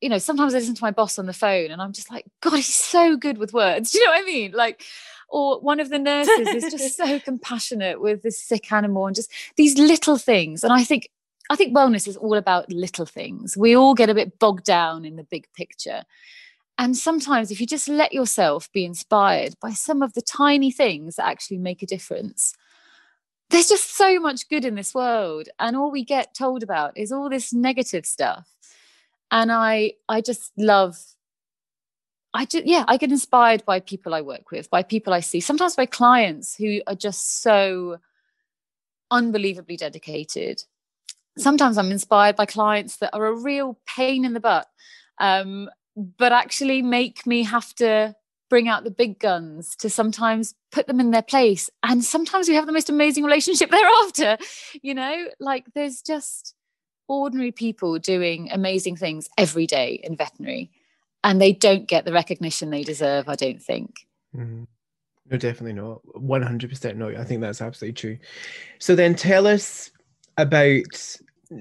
[0.00, 2.24] you know, sometimes I listen to my boss on the phone and I'm just like,
[2.40, 3.90] God, he's so good with words.
[3.92, 4.52] Do you know what I mean?
[4.52, 4.84] Like,
[5.28, 9.32] or one of the nurses is just so compassionate with this sick animal and just
[9.56, 10.62] these little things.
[10.62, 11.08] And I think
[11.50, 13.56] I think wellness is all about little things.
[13.56, 16.04] We all get a bit bogged down in the big picture.
[16.78, 21.16] And sometimes, if you just let yourself be inspired by some of the tiny things
[21.16, 22.54] that actually make a difference,
[23.50, 25.48] there's just so much good in this world.
[25.58, 28.48] And all we get told about is all this negative stuff.
[29.30, 30.98] And I, I just love
[32.34, 35.40] I just, yeah, I get inspired by people I work with, by people I see,
[35.40, 37.98] sometimes by clients who are just so
[39.10, 40.64] unbelievably dedicated
[41.38, 44.66] sometimes I'm inspired by clients that are a real pain in the butt,
[45.18, 48.14] um, but actually make me have to
[48.48, 51.70] bring out the big guns to sometimes put them in their place.
[51.82, 54.36] And sometimes we have the most amazing relationship thereafter.
[54.82, 56.54] You know, like there's just
[57.08, 60.70] ordinary people doing amazing things every day in veterinary,
[61.24, 64.06] and they don't get the recognition they deserve, I don't think.
[64.36, 64.64] Mm-hmm.
[65.30, 66.02] No, definitely not.
[66.14, 67.08] 100% no.
[67.08, 68.18] I think that's absolutely true.
[68.78, 69.90] So then tell us
[70.36, 71.16] about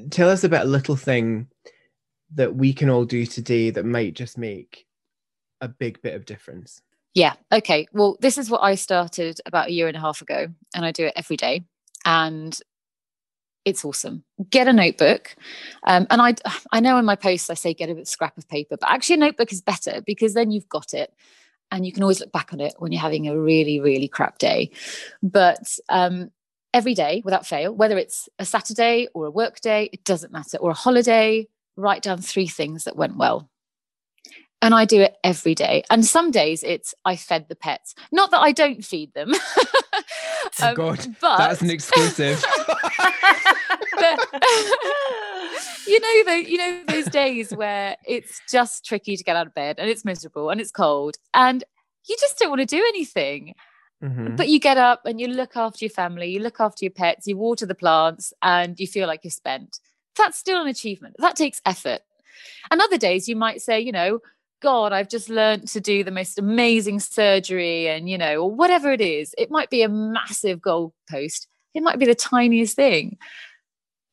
[0.09, 1.47] tell us about a little thing
[2.36, 4.86] that we can all do today that might just make
[5.59, 6.82] a big bit of difference?
[7.13, 7.88] Yeah okay.
[7.93, 10.91] Well this is what i started about a year and a half ago and i
[10.91, 11.63] do it every day
[12.05, 12.57] and
[13.63, 14.23] it's awesome.
[14.49, 15.36] Get a notebook.
[15.86, 16.36] Um, and i
[16.71, 19.19] i know in my posts i say get a scrap of paper but actually a
[19.19, 21.13] notebook is better because then you've got it
[21.71, 24.38] and you can always look back on it when you're having a really really crap
[24.38, 24.71] day.
[25.23, 26.32] But um,
[26.73, 30.57] every day without fail, whether it's a Saturday or a work day, it doesn't matter,
[30.57, 31.47] or a holiday,
[31.82, 33.49] write down three things that went well.
[34.61, 35.84] And I do it every day.
[35.89, 37.95] And some days it's I fed the pets.
[38.11, 39.34] Not that I don't feed them.
[40.61, 41.38] Oh, um, God, but...
[41.38, 42.43] that's an exclusive.
[45.88, 49.53] you know, the, you know those days where it's just tricky to get out of
[49.53, 51.63] bed and it's miserable and it's cold and
[52.07, 53.53] you just don't want to do anything.
[54.03, 54.36] Mm-hmm.
[54.36, 57.27] But you get up and you look after your family, you look after your pets,
[57.27, 59.79] you water the plants, and you feel like you're spent.
[60.18, 61.16] That's still an achievement.
[61.20, 62.01] That takes effort.
[62.70, 64.20] And other days you might say, you know,
[64.62, 68.91] God, I've just learned to do the most amazing surgery, and you know, or whatever
[68.91, 69.34] it is.
[69.38, 71.47] It might be a massive goalpost.
[71.74, 73.18] It might be the tiniest thing,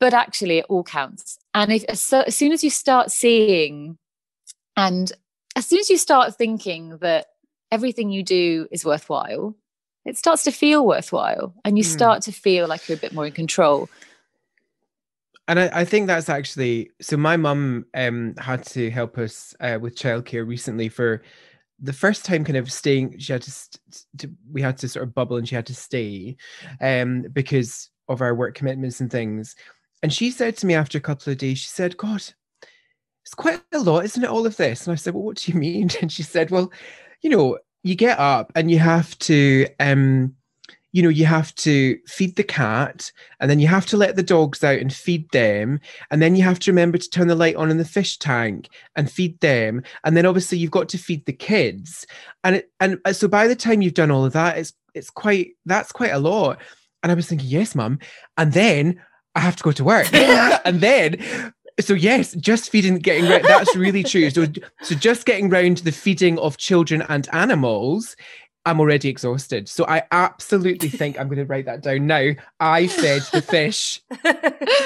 [0.01, 1.39] but actually, it all counts.
[1.55, 3.99] And if as, as soon as you start seeing,
[4.75, 5.13] and
[5.55, 7.27] as soon as you start thinking that
[7.71, 9.55] everything you do is worthwhile,
[10.07, 11.89] it starts to feel worthwhile and you mm.
[11.89, 13.91] start to feel like you're a bit more in control
[15.49, 19.79] and I, I think that's actually so my mum um, had to help us uh,
[19.81, 21.23] with childcare recently for
[21.81, 23.53] the first time kind of staying she had to,
[24.19, 26.37] to, we had to sort of bubble and she had to stay
[26.81, 29.55] um, because of our work commitments and things.
[30.03, 32.23] And she said to me after a couple of days she said god
[33.25, 34.87] it's quite a lot isn't it all of this?
[34.87, 35.89] And i said well what do you mean?
[36.03, 36.71] And she said well
[37.23, 40.35] you know you get up and you have to um
[40.99, 44.23] you know you have to feed the cat and then you have to let the
[44.23, 45.79] dogs out and feed them
[46.11, 48.69] and then you have to remember to turn the light on in the fish tank
[48.97, 52.05] and feed them and then obviously you've got to feed the kids.
[52.43, 55.09] And it, and uh, so by the time you've done all of that it's it's
[55.09, 56.59] quite that's quite a lot.
[57.05, 58.01] And i was thinking yes mum.
[58.37, 59.01] And then
[59.37, 60.13] i have to go to work.
[60.65, 64.31] And then so yes, just feeding, getting that's really true.
[64.31, 64.47] So,
[64.83, 68.17] so just getting round to the feeding of children and animals,
[68.69, 69.67] I'm already exhausted.
[69.67, 72.33] So I absolutely think I'm going to write that down now.
[72.61, 74.03] I fed the fish.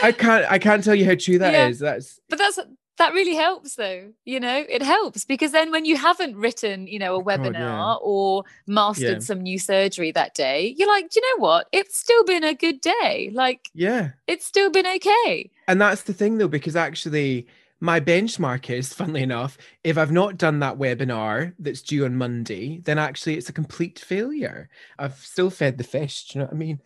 [0.03, 0.47] I can't.
[0.49, 1.67] I can't tell you how true that yeah.
[1.67, 1.81] is.
[1.81, 2.21] That's.
[2.29, 2.61] But that's
[2.99, 6.99] that really helps though you know it helps because then when you haven't written you
[6.99, 7.95] know a oh, webinar yeah.
[7.95, 9.19] or mastered yeah.
[9.19, 12.55] some new surgery that day you're like do you know what it's still been a
[12.55, 17.47] good day like yeah it's still been okay and that's the thing though because actually
[17.83, 22.79] my benchmark is funnily enough if i've not done that webinar that's due on monday
[22.85, 24.69] then actually it's a complete failure
[24.99, 26.81] i've still fed the fish do you know what i mean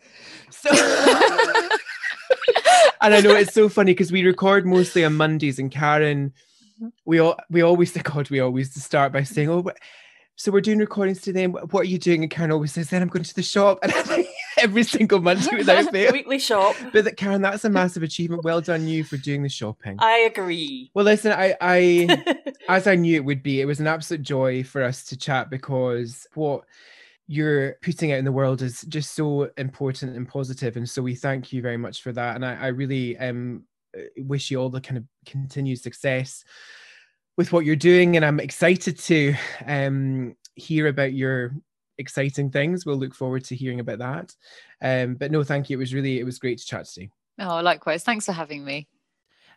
[0.49, 0.69] so
[3.01, 6.33] and I know it's so funny because we record mostly on Mondays, and Karen,
[7.05, 9.69] we all we always God, we always start by saying, "Oh,
[10.35, 11.47] so we're doing recordings today.
[11.47, 13.93] What are you doing?" And Karen always says, "Then I'm going to the shop." And
[13.93, 14.27] I'm like,
[14.63, 16.11] every single Monday without fail.
[16.11, 16.75] Weekly shop.
[16.91, 18.43] But that, Karen, that's a massive achievement.
[18.43, 19.97] Well done, you, for doing the shopping.
[19.99, 20.91] I agree.
[20.93, 24.63] Well, listen, I, I, as I knew it would be, it was an absolute joy
[24.63, 26.63] for us to chat because what
[27.27, 31.13] you're putting out in the world is just so important and positive, and so we
[31.13, 32.35] thank you very much for that.
[32.35, 33.63] And I, I really um
[34.17, 36.43] wish you all the kind of continued success
[37.35, 39.35] with what you're doing, and I'm excited to
[39.65, 41.53] um hear about your
[41.97, 42.85] exciting things.
[42.85, 44.35] We'll look forward to hearing about that.
[44.81, 45.77] Um, but no, thank you.
[45.77, 47.09] It was really, it was great to chat to you.
[47.39, 48.03] Oh, likewise.
[48.03, 48.87] Thanks for having me.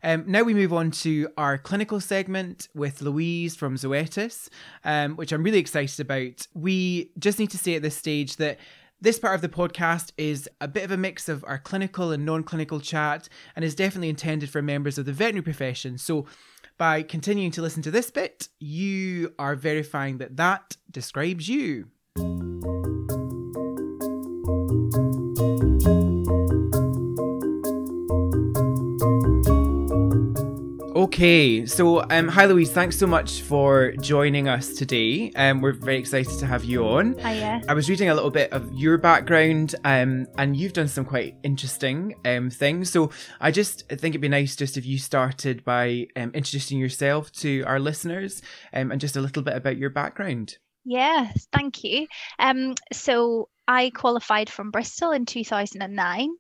[0.03, 4.49] Um, now we move on to our clinical segment with Louise from Zoetis,
[4.85, 6.47] um, which I'm really excited about.
[6.55, 8.59] We just need to say at this stage that
[9.03, 12.25] this part of the podcast is a bit of a mix of our clinical and
[12.25, 15.99] non clinical chat and is definitely intended for members of the veterinary profession.
[15.99, 16.27] So,
[16.79, 21.89] by continuing to listen to this bit, you are verifying that that describes you.
[31.01, 35.33] Okay, so um, hi Louise, thanks so much for joining us today.
[35.35, 37.17] Um, we're very excited to have you on.
[37.19, 37.63] Hiya.
[37.69, 41.37] I was reading a little bit of your background, um, and you've done some quite
[41.43, 42.91] interesting um, things.
[42.91, 47.33] So I just think it'd be nice just if you started by um, introducing yourself
[47.33, 48.43] to our listeners,
[48.73, 50.59] um, and just a little bit about your background.
[50.85, 52.07] Yes, thank you.
[52.39, 56.31] Um, so I qualified from Bristol in 2009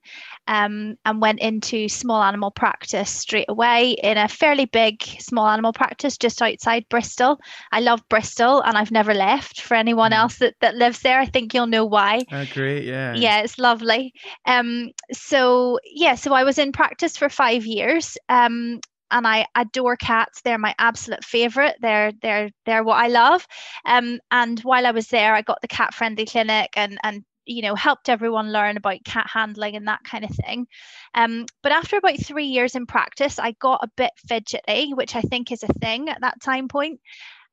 [0.48, 5.72] um, and went into small animal practice straight away in a fairly big small animal
[5.72, 7.38] practice just outside Bristol.
[7.70, 9.60] I love Bristol and I've never left.
[9.60, 10.16] For anyone Mm.
[10.16, 12.24] else that, that lives there, I think you'll know why.
[12.32, 13.12] Oh, great, yeah.
[13.16, 14.12] Yeah, it's lovely.
[14.46, 18.16] Um, so yeah, so I was in practice for five years.
[18.28, 18.80] Um,
[19.10, 20.40] and I adore cats.
[20.42, 21.76] They're my absolute favorite.
[21.80, 23.46] They're they're they're what I love.
[23.84, 27.62] Um, and while I was there, I got the cat friendly clinic and and you
[27.62, 30.66] know helped everyone learn about cat handling and that kind of thing.
[31.14, 35.22] Um, but after about three years in practice, I got a bit fidgety, which I
[35.22, 37.00] think is a thing at that time point.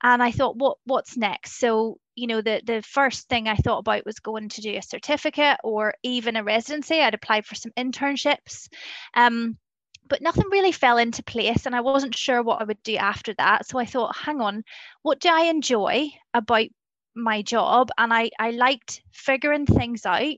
[0.03, 1.59] And I thought, what what's next?
[1.59, 4.81] So you know the the first thing I thought about was going to do a
[4.81, 7.01] certificate or even a residency.
[7.01, 8.67] I'd applied for some internships.
[9.15, 9.57] Um,
[10.07, 13.33] but nothing really fell into place and I wasn't sure what I would do after
[13.35, 13.67] that.
[13.67, 14.63] So I thought, hang on,
[15.01, 16.67] what do I enjoy about
[17.15, 17.89] my job?
[17.97, 20.35] And I, I liked figuring things out.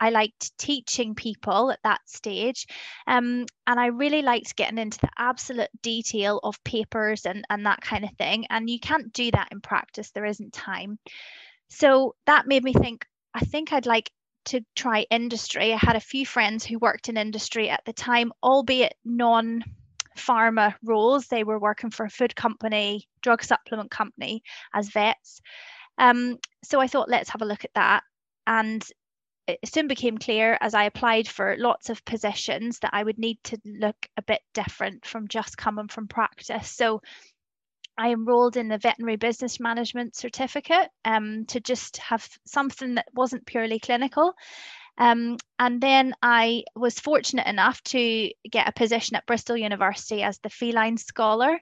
[0.00, 2.66] I liked teaching people at that stage.
[3.06, 7.82] Um, and I really liked getting into the absolute detail of papers and, and that
[7.82, 8.46] kind of thing.
[8.48, 10.98] And you can't do that in practice, there isn't time.
[11.68, 14.10] So that made me think, I think I'd like
[14.46, 15.72] to try industry.
[15.72, 19.62] I had a few friends who worked in industry at the time, albeit non
[20.16, 21.26] pharma roles.
[21.26, 24.42] They were working for a food company, drug supplement company
[24.74, 25.40] as vets.
[25.98, 28.02] Um, so I thought, let's have a look at that.
[28.46, 28.84] And
[29.46, 33.38] it soon became clear as I applied for lots of positions that I would need
[33.44, 36.70] to look a bit different from just coming from practice.
[36.70, 37.02] So
[38.00, 43.44] I enrolled in the veterinary business management certificate um, to just have something that wasn't
[43.44, 44.32] purely clinical.
[44.96, 50.38] Um, and then I was fortunate enough to get a position at Bristol University as
[50.38, 51.60] the feline scholar,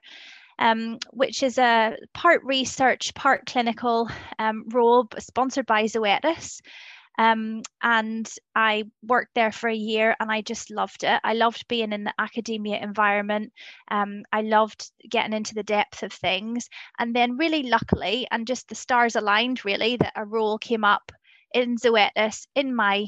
[0.57, 4.09] um, which is a part research, part clinical
[4.39, 6.61] um, role sponsored by Zoetis.
[7.19, 11.19] Um, and I worked there for a year and I just loved it.
[11.21, 13.51] I loved being in the academia environment.
[13.91, 16.69] Um, I loved getting into the depth of things.
[16.97, 21.11] And then, really luckily, and just the stars aligned really, that a role came up
[21.53, 23.05] in Zoetis in my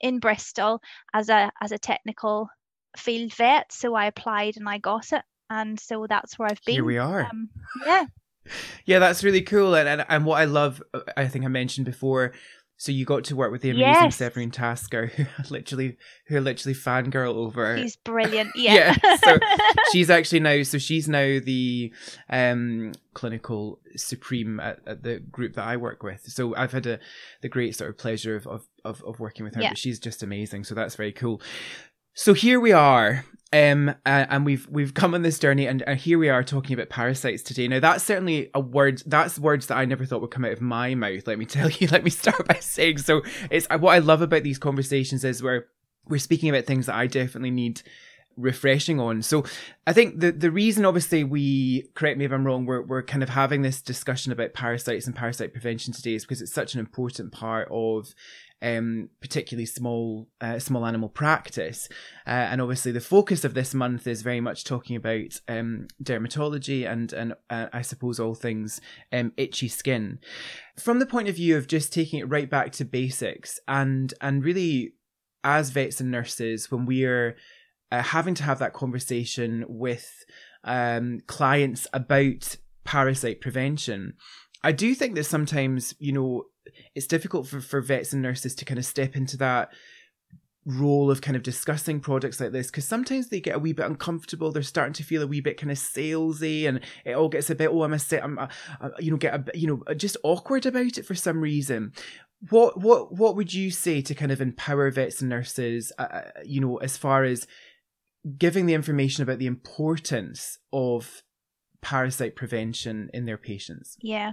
[0.00, 0.80] in Bristol
[1.14, 2.48] as a as a technical
[2.96, 3.72] field vet.
[3.72, 5.22] So I applied and I got it.
[5.50, 6.74] And so that's where I've been.
[6.74, 7.26] Here we are.
[7.26, 7.48] Um,
[7.86, 8.06] yeah.
[8.86, 9.76] Yeah, that's really cool.
[9.76, 12.32] And, and and what I love, uh, I think I mentioned before.
[12.82, 14.16] So you got to work with the amazing Yes.
[14.16, 17.78] Severine Tasker, who literally, who literally fangirl over.
[17.78, 18.50] She's brilliant.
[18.56, 18.96] Yeah.
[19.04, 19.38] Yeah, so
[19.92, 20.64] she's actually now.
[20.64, 21.92] So she's now the
[22.28, 26.22] um, clinical supreme at, at the group that I work with.
[26.26, 26.98] So I've had a
[27.40, 29.62] the great sort of pleasure of of of, of working with her.
[29.62, 29.68] Yeah.
[29.70, 30.64] But she's just amazing.
[30.64, 31.40] So that's very cool.
[32.14, 35.98] So here we are, um, uh, and we've we've come on this journey, and, and
[35.98, 37.68] here we are talking about parasites today.
[37.68, 39.02] Now that's certainly a word.
[39.06, 41.26] That's words that I never thought would come out of my mouth.
[41.26, 41.88] Let me tell you.
[41.90, 42.98] Let me start by saying.
[42.98, 45.68] So it's what I love about these conversations is where
[46.06, 47.80] we're speaking about things that I definitely need
[48.36, 49.22] refreshing on.
[49.22, 49.44] So
[49.86, 53.22] I think the the reason obviously we correct me if I'm wrong, we're we're kind
[53.22, 56.80] of having this discussion about parasites and parasite prevention today is because it's such an
[56.80, 58.14] important part of
[58.62, 61.88] um, particularly small uh, small animal practice.
[62.26, 66.90] Uh, and obviously, the focus of this month is very much talking about um, dermatology
[66.90, 68.80] and and uh, I suppose all things
[69.12, 70.20] um, itchy skin.
[70.78, 74.44] From the point of view of just taking it right back to basics and and
[74.44, 74.94] really
[75.44, 77.36] as vets and nurses when we're
[77.90, 80.24] uh, having to have that conversation with
[80.64, 84.14] um, clients about parasite prevention.
[84.64, 86.44] I do think that sometimes, you know,
[86.94, 89.70] it's difficult for, for vets and nurses to kind of step into that
[90.64, 93.84] role of kind of discussing products like this because sometimes they get a wee bit
[93.84, 97.50] uncomfortable they're starting to feel a wee bit kind of salesy and it all gets
[97.50, 98.48] a bit oh i'm a set i'm a,
[98.80, 101.92] a, you know get a you know just awkward about it for some reason
[102.50, 106.22] what what what would you say to kind of empower vets and nurses uh, uh
[106.44, 107.44] you know as far as
[108.38, 111.22] giving the information about the importance of
[111.80, 113.96] parasite prevention in their patients.
[114.00, 114.32] Yeah.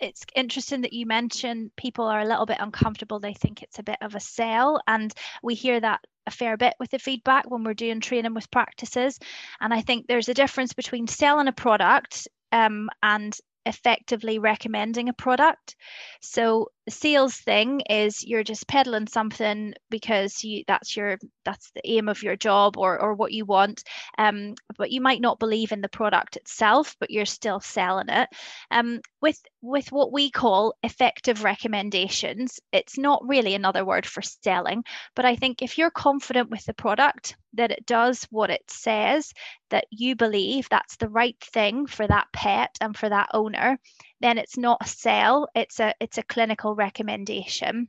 [0.00, 3.18] It's interesting that you mentioned people are a little bit uncomfortable.
[3.18, 4.80] They think it's a bit of a sell.
[4.86, 8.50] And we hear that a fair bit with the feedback when we're doing training with
[8.50, 9.18] practices.
[9.60, 15.12] And I think there's a difference between selling a product um, and effectively recommending a
[15.12, 15.76] product.
[16.20, 21.80] So the sales thing is you're just peddling something because you that's your that's the
[21.84, 23.82] aim of your job or or what you want.
[24.18, 28.28] Um, but you might not believe in the product itself, but you're still selling it.
[28.70, 34.84] Um, with with what we call effective recommendations, it's not really another word for selling,
[35.16, 39.32] but I think if you're confident with the product that it does what it says,
[39.70, 43.78] that you believe that's the right thing for that pet and for that owner,
[44.20, 47.88] then it's not a sale, it's a it's a clinical recommendation.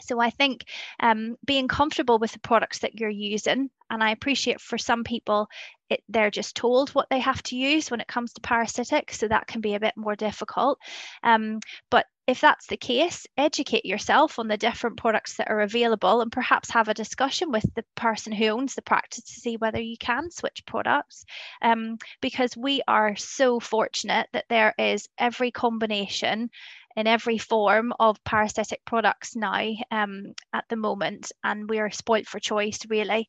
[0.00, 0.64] So I think
[1.00, 5.48] um, being comfortable with the products that you're using, and I appreciate for some people
[5.88, 9.28] it, they're just told what they have to use when it comes to parasitic, so
[9.28, 10.78] that can be a bit more difficult.
[11.22, 16.20] Um, but if that's the case, educate yourself on the different products that are available
[16.20, 19.80] and perhaps have a discussion with the person who owns the practice to see whether
[19.80, 21.24] you can switch products.
[21.62, 26.50] Um, because we are so fortunate that there is every combination
[26.96, 32.26] in every form of parasitic products now um, at the moment, and we are spoilt
[32.26, 33.28] for choice, really.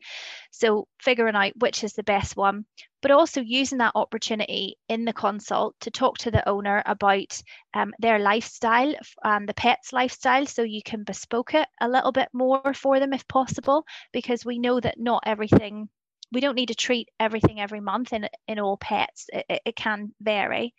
[0.51, 2.65] So, figuring out which is the best one,
[3.01, 7.41] but also using that opportunity in the consult to talk to the owner about
[7.73, 8.93] um, their lifestyle
[9.23, 13.13] and the pet's lifestyle so you can bespoke it a little bit more for them
[13.13, 15.89] if possible, because we know that not everything
[16.31, 19.27] we don't need to treat everything every month in in all pets.
[19.31, 20.73] It, it can vary.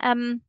[0.00, 0.40] Um,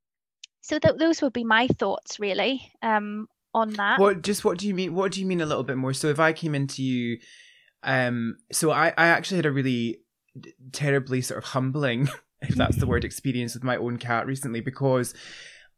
[0.62, 3.99] so th- those would be my thoughts really um, on that.
[3.99, 4.93] What just what do you mean?
[4.93, 5.93] What do you mean a little bit more?
[5.93, 7.20] So if I came into you,
[7.84, 9.99] um, so I I actually had a really
[10.72, 12.10] terribly sort of humbling,
[12.41, 15.14] if that's the word, experience with my own cat recently because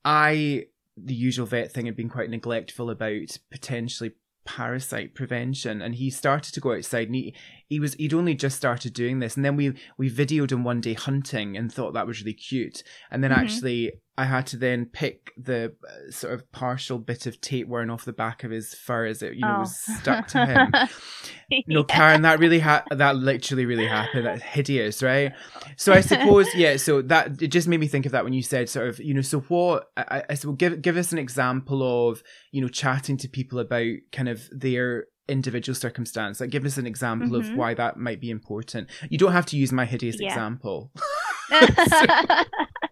[0.03, 0.65] I
[0.97, 4.11] the usual vet thing had been quite neglectful about potentially
[4.45, 7.35] parasite prevention and he started to go outside and he,
[7.67, 10.81] he was he'd only just started doing this and then we we videoed him one
[10.81, 13.41] day hunting and thought that was really cute and then mm-hmm.
[13.41, 18.03] actually I had to then pick the uh, sort of partial bit of tapeworm off
[18.03, 19.59] the back of his fur as it, you know, oh.
[19.61, 20.73] was stuck to him.
[21.49, 21.59] yeah.
[21.67, 24.25] No, Karen, that really ha- that literally really happened.
[24.25, 25.31] That's hideous, right?
[25.77, 26.75] So I suppose, yeah.
[26.75, 29.13] So that it just made me think of that when you said sort of, you
[29.13, 29.89] know, so what?
[29.95, 33.87] I, I so give give us an example of you know chatting to people about
[34.11, 36.41] kind of their individual circumstance.
[36.41, 37.51] Like, give us an example mm-hmm.
[37.53, 38.89] of why that might be important.
[39.09, 40.27] You don't have to use my hideous yeah.
[40.27, 40.91] example.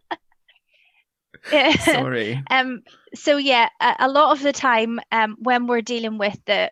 [1.50, 2.42] Sorry.
[2.50, 2.82] um.
[3.16, 6.72] So yeah, a, a, lot of the time, um, when we're dealing with the,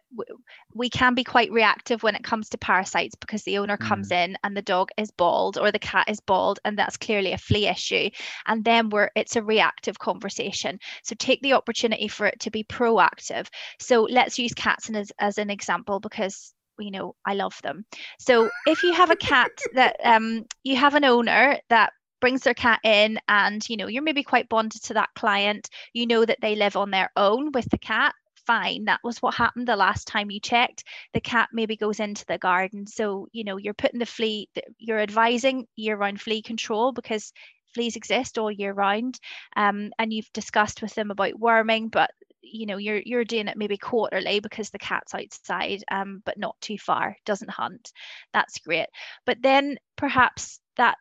[0.74, 4.24] we can be quite reactive when it comes to parasites because the owner comes mm.
[4.24, 7.38] in and the dog is bald or the cat is bald, and that's clearly a
[7.38, 8.10] flea issue.
[8.46, 10.80] And then we're it's a reactive conversation.
[11.04, 13.48] So take the opportunity for it to be proactive.
[13.80, 17.86] So let's use cats as as an example because you know I love them.
[18.20, 21.94] So if you have a cat that um you have an owner that
[22.26, 26.08] brings their cat in and you know you're maybe quite bonded to that client you
[26.08, 28.16] know that they live on their own with the cat
[28.48, 30.84] fine that was what happened the last time you checked.
[31.14, 34.50] The cat maybe goes into the garden so you know you're putting the flea
[34.80, 37.32] you're advising year round flea control because
[37.76, 39.20] fleas exist all year round
[39.56, 42.10] um, and you've discussed with them about worming but
[42.42, 46.56] you know you're you're doing it maybe quarterly because the cat's outside um, but not
[46.60, 47.92] too far doesn't hunt.
[48.34, 48.88] That's great.
[49.28, 50.98] But then perhaps that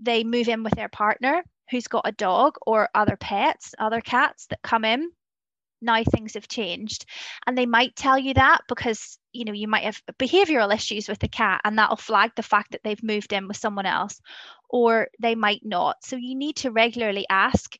[0.00, 4.46] they move in with their partner who's got a dog or other pets, other cats
[4.46, 5.10] that come in.
[5.82, 7.04] Now things have changed.
[7.46, 11.18] And they might tell you that because, you know you might have behavioral issues with
[11.18, 14.20] the cat and that'll flag the fact that they've moved in with someone else
[14.70, 17.76] or they might not so you need to regularly ask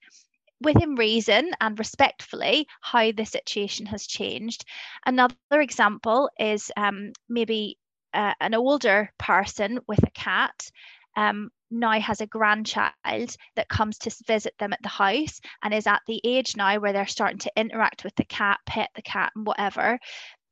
[0.60, 4.64] within reason and respectfully how the situation has changed
[5.06, 7.78] another example is um, maybe
[8.14, 10.70] uh, an older person with a cat
[11.16, 15.86] um, now has a grandchild that comes to visit them at the house and is
[15.86, 19.32] at the age now where they're starting to interact with the cat, pet the cat,
[19.34, 19.98] and whatever,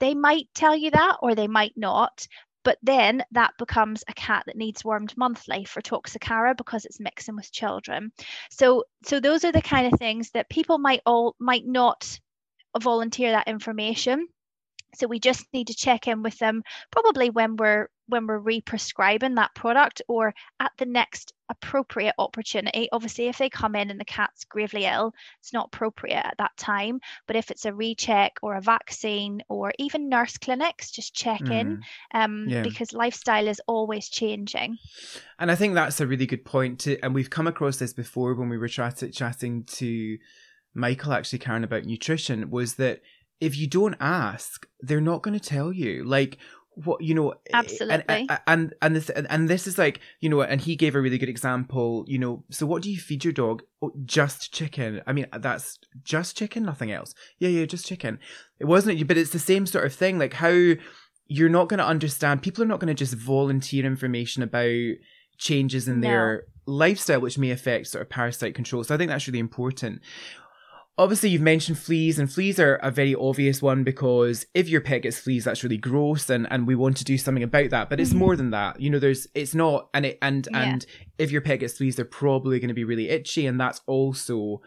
[0.00, 2.26] they might tell you that or they might not.
[2.64, 7.36] But then that becomes a cat that needs wormed monthly for Toxocara because it's mixing
[7.36, 8.10] with children.
[8.50, 12.18] So so those are the kind of things that people might all might not
[12.80, 14.26] volunteer that information
[14.96, 19.34] so we just need to check in with them probably when we're when we're re-prescribing
[19.34, 22.88] that product or at the next appropriate opportunity.
[22.92, 26.56] Obviously, if they come in and the cat's gravely ill, it's not appropriate at that
[26.56, 27.00] time.
[27.26, 31.52] But if it's a recheck or a vaccine or even nurse clinics, just check mm.
[31.52, 31.82] in
[32.12, 32.62] um, yeah.
[32.62, 34.76] because lifestyle is always changing.
[35.38, 36.80] And I think that's a really good point.
[36.80, 40.18] To, and we've come across this before when we were chat- chatting to
[40.74, 43.00] Michael, actually, Karen, about nutrition, was that
[43.44, 46.04] if you don't ask, they're not going to tell you.
[46.04, 46.38] Like,
[46.76, 48.04] what you know eh, absolutely.
[48.08, 51.18] and and and this and this is like you know and he gave a really
[51.18, 52.44] good example you know.
[52.50, 53.62] So what do you feed your dog?
[53.80, 55.00] Oh, just chicken.
[55.06, 57.14] I mean that's just chicken nothing else.
[57.38, 58.18] Yeah yeah just chicken.
[58.58, 60.74] It wasn't but it's the same sort of thing like how
[61.26, 64.96] you're not going to understand people are not going to just volunteer information about
[65.38, 66.08] changes in no.
[66.08, 68.82] their lifestyle which may affect sort of parasite control.
[68.82, 70.02] So i think that's really important
[70.96, 75.02] Obviously, you've mentioned fleas, and fleas are a very obvious one because if your pet
[75.02, 77.90] gets fleas, that's really gross, and, and we want to do something about that.
[77.90, 78.18] But it's mm-hmm.
[78.20, 78.80] more than that.
[78.80, 80.62] You know, there's it's not, and it and yeah.
[80.62, 80.86] and
[81.18, 84.60] if your pet gets fleas, they're probably going to be really itchy, and that's also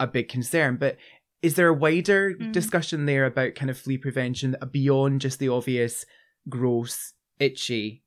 [0.00, 0.76] a big concern.
[0.76, 0.96] But
[1.42, 2.52] is there a wider mm-hmm.
[2.52, 6.06] discussion there about kind of flea prevention beyond just the obvious
[6.48, 8.02] gross, itchy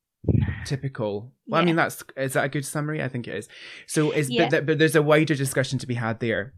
[0.65, 1.63] typical well yeah.
[1.63, 3.47] i mean that's is that a good summary i think it is
[3.87, 4.49] so is yeah.
[4.49, 6.53] but, but there's a wider discussion to be had there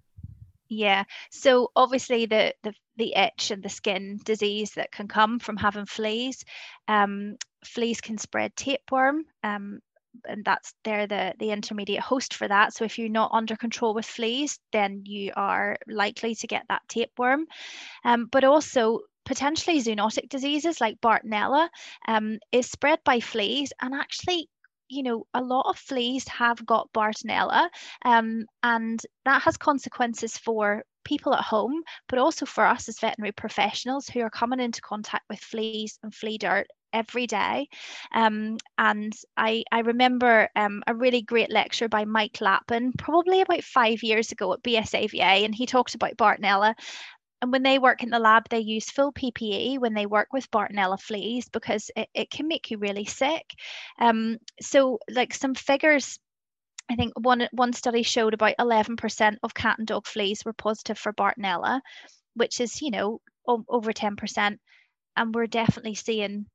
[0.71, 1.03] yeah.
[1.31, 5.85] So obviously the the the itch and the skin disease that can come from having
[5.85, 6.45] fleas.
[6.87, 9.25] Um, fleas can spread tapeworm.
[9.43, 9.79] Um,
[10.25, 12.73] and that's they're the the intermediate host for that.
[12.73, 16.83] So if you're not under control with fleas, then you are likely to get that
[16.87, 17.47] tapeworm.
[18.05, 21.67] Um, but also potentially zoonotic diseases like Bartonella
[22.07, 24.47] um, is spread by fleas and actually
[24.91, 27.69] you know, a lot of fleas have got Bartonella,
[28.03, 33.31] um, and that has consequences for people at home, but also for us as veterinary
[33.31, 37.69] professionals who are coming into contact with fleas and flea dirt every day.
[38.13, 43.63] Um, and I, I remember um, a really great lecture by Mike Lappin, probably about
[43.63, 46.75] five years ago at BSAVA, and he talked about Bartonella
[47.41, 50.51] and when they work in the lab, they use full PPE when they work with
[50.51, 53.45] Bartonella fleas because it, it can make you really sick.
[53.99, 56.19] Um, so, like some figures,
[56.89, 60.99] I think one one study showed about 11% of cat and dog fleas were positive
[60.99, 61.81] for Bartonella,
[62.35, 64.59] which is you know o- over 10%,
[65.17, 66.45] and we're definitely seeing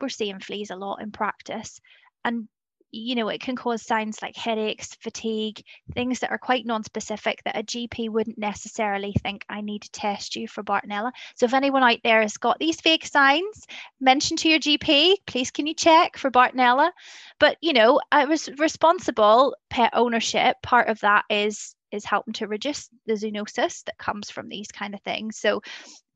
[0.00, 1.80] we're seeing fleas a lot in practice.
[2.24, 2.48] And
[2.92, 5.62] you know, it can cause signs like headaches, fatigue,
[5.94, 10.36] things that are quite non-specific that a GP wouldn't necessarily think I need to test
[10.36, 11.12] you for Bartonella.
[11.36, 13.66] So if anyone out there has got these fake signs,
[14.00, 16.90] mention to your GP, please can you check for Bartonella?
[17.38, 20.56] But you know, I was responsible pet ownership.
[20.62, 24.94] Part of that is is helping to reduce the zoonosis that comes from these kind
[24.94, 25.36] of things.
[25.36, 25.60] So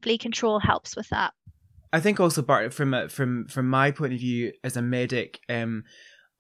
[0.03, 1.33] flea control helps with that.
[1.93, 5.85] I think also Bart from from from my point of view as a medic, um,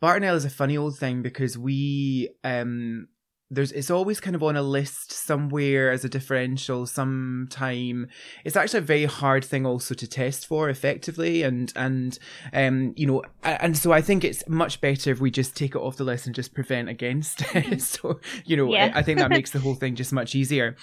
[0.04, 3.08] Bartonella is a funny old thing because we um
[3.50, 8.08] there's it's always kind of on a list somewhere as a differential sometime.
[8.44, 12.18] It's actually a very hard thing also to test for effectively and and
[12.52, 15.78] um you know and so i think it's much better if we just take it
[15.78, 17.80] off the list and just prevent against it.
[17.80, 18.92] So you know yeah.
[18.94, 20.76] I, I think that makes the whole thing just much easier.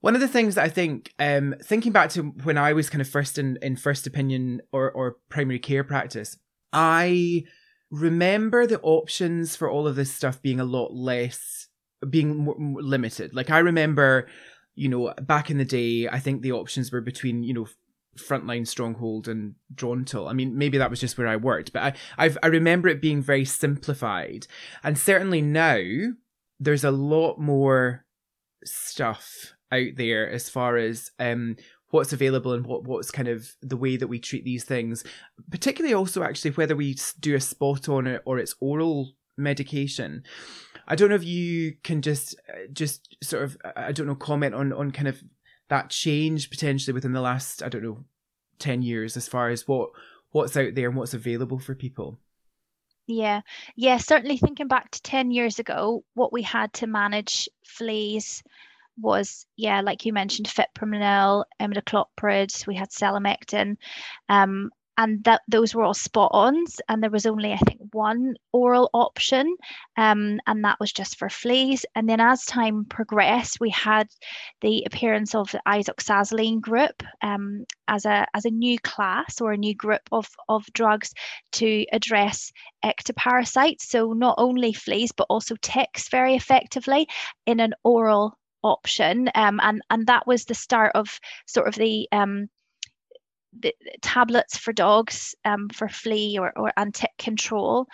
[0.00, 3.02] One of the things that I think, um, thinking back to when I was kind
[3.02, 6.36] of first in, in first opinion or, or primary care practice,
[6.72, 7.42] I
[7.90, 11.68] remember the options for all of this stuff being a lot less,
[12.08, 13.34] being more, more limited.
[13.34, 14.28] Like I remember,
[14.74, 17.66] you know, back in the day, I think the options were between, you know,
[18.18, 20.28] frontline stronghold and Drontal.
[20.28, 23.00] I mean, maybe that was just where I worked, but I I've, I remember it
[23.00, 24.46] being very simplified,
[24.82, 25.80] and certainly now
[26.60, 28.04] there's a lot more
[28.64, 31.56] stuff out there as far as um
[31.90, 35.04] what's available and what what's kind of the way that we treat these things.
[35.50, 40.24] Particularly also actually whether we do a spot on it or it's oral medication.
[40.86, 44.54] I don't know if you can just uh, just sort of i don't know comment
[44.54, 45.22] on on kind of
[45.68, 48.04] that change potentially within the last i don't know
[48.58, 49.90] 10 years as far as what
[50.32, 52.18] what's out there and what's available for people?
[53.06, 53.40] Yeah,
[53.74, 58.42] yeah, certainly thinking back to 10 years ago, what we had to manage fleas
[59.00, 63.76] was, yeah, like you mentioned, fipronil, imidacloprid, we had selamectin,
[64.28, 68.34] um, and that those were all spot ons and there was only i think one
[68.52, 69.56] oral option
[69.96, 71.84] um, and that was just for fleas.
[71.94, 74.08] And then as time progressed we had
[74.60, 79.56] the appearance of the isoxazoline group um, as a as a new class or a
[79.56, 81.14] new group of of drugs
[81.52, 82.52] to address
[82.84, 83.82] ectoparasites.
[83.82, 87.08] So not only fleas but also ticks very effectively
[87.46, 92.08] in an oral option um, and and that was the start of sort of the
[92.12, 92.48] um,
[93.60, 97.86] the tablets for dogs um, for flea or, or antic control.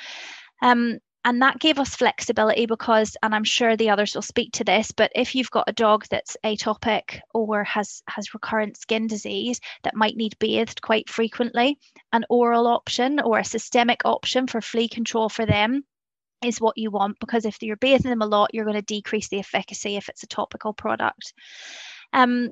[0.62, 4.64] Um, and that gave us flexibility because and i'm sure the others will speak to
[4.64, 9.60] this but if you've got a dog that's atopic or has has recurrent skin disease
[9.82, 11.78] that might need bathed quite frequently
[12.12, 15.82] an oral option or a systemic option for flea control for them
[16.44, 19.28] is what you want because if you're bathing them a lot you're going to decrease
[19.28, 21.32] the efficacy if it's a topical product.
[22.12, 22.50] Um,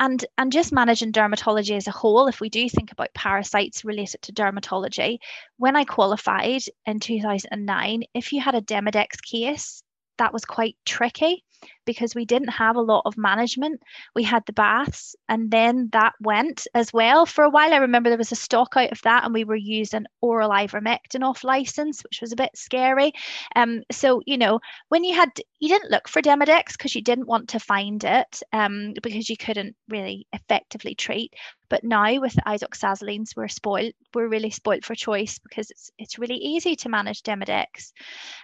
[0.00, 4.20] and and just managing dermatology as a whole if we do think about parasites related
[4.22, 5.18] to dermatology
[5.58, 9.82] when i qualified in 2009 if you had a demodex case
[10.18, 11.44] that was quite tricky
[11.84, 13.80] because we didn't have a lot of management.
[14.14, 17.72] We had the baths, and then that went as well for a while.
[17.72, 21.22] I remember there was a stock out of that, and we were using oral ivermectin
[21.22, 23.12] off license, which was a bit scary.
[23.56, 27.28] Um, so you know, when you had you didn't look for Demodex because you didn't
[27.28, 31.34] want to find it, um, because you couldn't really effectively treat.
[31.72, 33.94] But now with the isoxazolines, we're spoiled.
[34.12, 37.92] We're really spoiled for choice because it's it's really easy to manage Demodex.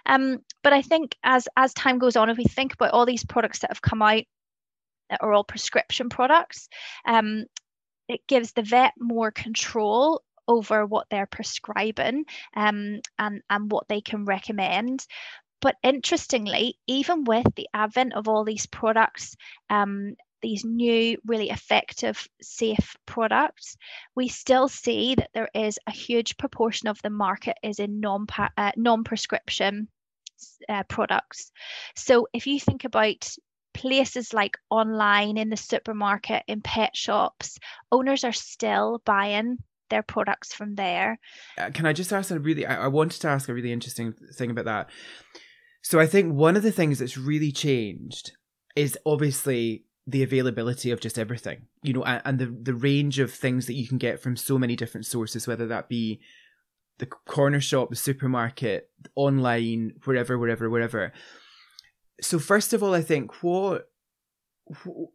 [0.07, 3.25] Um, but I think as as time goes on, if we think about all these
[3.25, 4.23] products that have come out
[5.09, 6.69] that are all prescription products,
[7.05, 7.45] um,
[8.07, 14.01] it gives the vet more control over what they're prescribing um, and, and what they
[14.01, 15.05] can recommend.
[15.61, 19.35] But interestingly, even with the advent of all these products,
[19.69, 23.75] um, these new, really effective, safe products,
[24.15, 28.25] we still see that there is a huge proportion of the market is in non
[28.57, 29.89] uh, non prescription
[30.67, 31.51] uh, products.
[31.95, 33.29] So if you think about
[33.73, 37.59] places like online, in the supermarket, in pet shops,
[37.91, 39.57] owners are still buying
[39.89, 41.19] their products from there.
[41.57, 42.65] Uh, can I just ask a really?
[42.65, 44.89] I, I wanted to ask a really interesting thing about that.
[45.81, 48.31] So I think one of the things that's really changed
[48.75, 53.31] is obviously the availability of just everything, you know, and, and the the range of
[53.31, 56.19] things that you can get from so many different sources, whether that be
[56.99, 61.11] the corner shop, the supermarket, online, wherever, wherever, wherever.
[62.21, 63.89] So first of all, I think what,
[64.65, 65.09] what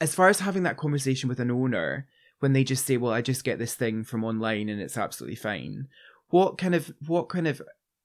[0.00, 2.06] as far as having that conversation with an owner
[2.38, 5.36] when they just say, "Well, I just get this thing from online and it's absolutely
[5.36, 5.88] fine."
[6.28, 7.60] What kind of what kind of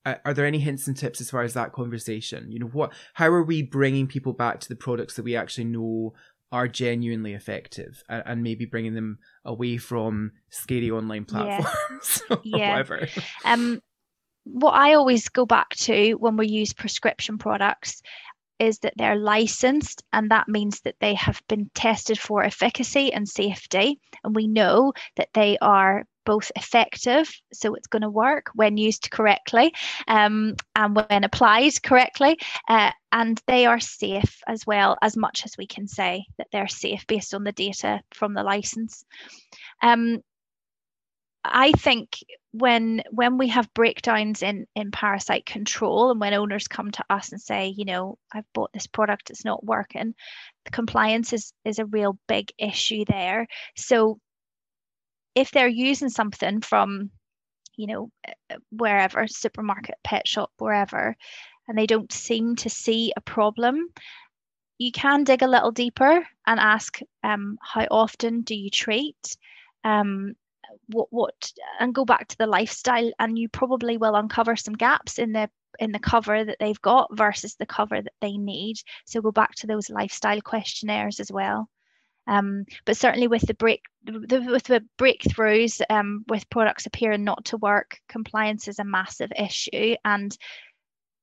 [0.06, 2.52] are there any hints and tips as far as that conversation?
[2.52, 5.66] You know, what how are we bringing people back to the products that we actually
[5.66, 6.14] know
[6.56, 12.38] are genuinely effective and, and maybe bringing them away from scary online platforms yeah.
[12.46, 12.70] yeah.
[12.72, 13.08] whatever.
[13.44, 13.82] Um,
[14.46, 18.02] what I always go back to when we use prescription products
[18.58, 23.28] is that they're licensed, and that means that they have been tested for efficacy and
[23.28, 24.00] safety.
[24.24, 29.10] And we know that they are both effective, so it's going to work when used
[29.12, 29.74] correctly
[30.08, 35.58] um, and when applied correctly, uh, and they are safe as well, as much as
[35.58, 39.06] we can say that they're safe based on the data from the license.
[39.82, 40.22] Um,
[41.44, 42.18] I think
[42.52, 47.34] when when we have breakdowns in in parasite control and when owners come to us
[47.34, 50.16] and say you know i've bought this product it's not working
[50.64, 53.46] the compliance is is a real big issue there
[53.76, 54.20] so
[55.36, 57.12] if they're using something from
[57.78, 61.16] you know uh, wherever supermarket pet shop wherever
[61.68, 63.90] and they don't seem to see a problem
[64.78, 69.38] you can dig a little deeper and ask um, how often do you treat?
[69.84, 70.34] Um,
[70.88, 75.18] what what and go back to the lifestyle and you probably will uncover some gaps
[75.18, 78.78] in the in the cover that they've got versus the cover that they need.
[79.06, 81.70] So go back to those lifestyle questionnaires as well
[82.28, 87.46] um, but certainly with the break the, with the breakthroughs um, with products appearing not
[87.46, 89.96] to work compliance is a massive issue.
[90.06, 90.36] And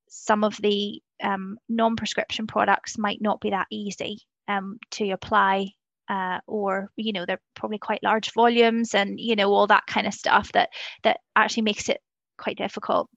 [0.09, 5.69] some of the um, non-prescription products might not be that easy um, to apply
[6.09, 10.07] uh, or you know they're probably quite large volumes and you know all that kind
[10.07, 10.69] of stuff that
[11.05, 12.01] that actually makes it
[12.37, 13.09] quite difficult.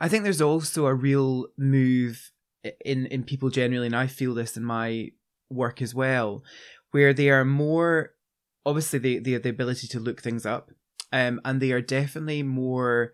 [0.00, 2.32] I think there's also a real move
[2.84, 5.10] in in people generally and i feel this in my
[5.50, 6.42] work as well
[6.96, 8.12] where they are more
[8.64, 10.70] obviously they, they have the ability to look things up,
[11.12, 13.12] um, and they are definitely more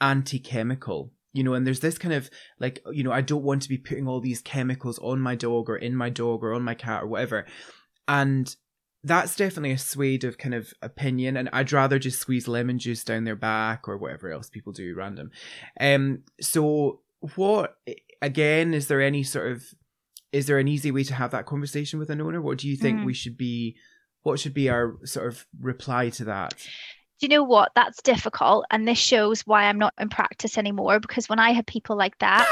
[0.00, 3.68] anti-chemical you know and there's this kind of like you know i don't want to
[3.68, 6.74] be putting all these chemicals on my dog or in my dog or on my
[6.74, 7.46] cat or whatever.
[8.08, 8.54] And
[9.04, 13.04] that's definitely a swayed of kind of opinion and i'd rather just squeeze lemon juice
[13.04, 15.30] down their back or whatever else people do random.
[15.80, 17.02] Um so
[17.36, 17.76] what
[18.20, 19.62] again is there any sort of
[20.32, 22.76] is there an easy way to have that conversation with an owner what do you
[22.76, 23.04] think mm.
[23.04, 23.76] we should be
[24.22, 26.54] what should be our sort of reply to that
[27.22, 27.70] you know what?
[27.74, 28.66] That's difficult.
[28.70, 32.18] And this shows why I'm not in practice anymore because when I had people like
[32.18, 32.48] that,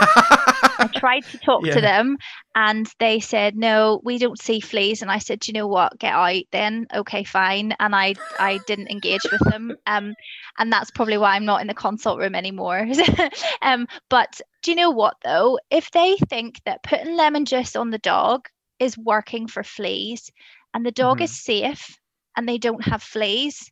[0.78, 1.74] I tried to talk yeah.
[1.74, 2.18] to them
[2.54, 5.02] and they said, no, we don't see fleas.
[5.02, 5.98] And I said, you know what?
[5.98, 6.86] Get out then.
[6.94, 7.74] Okay, fine.
[7.80, 9.76] And I, I didn't engage with them.
[9.86, 10.14] Um,
[10.58, 12.86] and that's probably why I'm not in the consult room anymore.
[13.62, 15.58] um, but do you know what though?
[15.70, 18.48] If they think that putting lemon juice on the dog
[18.78, 20.30] is working for fleas
[20.74, 21.24] and the dog mm-hmm.
[21.24, 21.98] is safe
[22.36, 23.70] and they don't have fleas,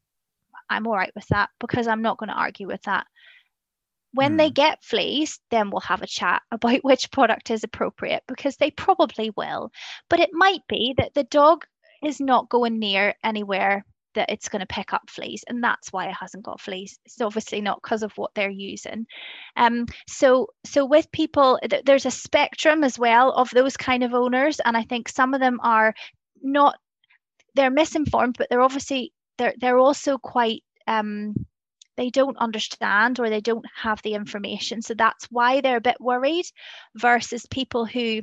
[0.70, 3.06] I'm all right with that because I'm not going to argue with that.
[4.12, 4.38] When mm.
[4.38, 4.54] they hmm.
[4.54, 9.30] get fleas, then we'll have a chat about which product is appropriate because they probably
[9.36, 9.70] will.
[10.08, 11.64] But it might be that the dog
[12.02, 16.06] is not going near anywhere that it's going to pick up fleas and that's why
[16.06, 19.06] it hasn't got fleas it's obviously not because of what they're using
[19.56, 24.14] um so so with people th- there's a spectrum as well of those kind of
[24.14, 25.94] owners and i think some of them are
[26.42, 26.76] not
[27.54, 31.34] they're misinformed but they're obviously they're they're also quite um,
[31.96, 34.82] they don't understand or they don't have the information.
[34.82, 36.46] So that's why they're a bit worried
[36.94, 38.22] versus people who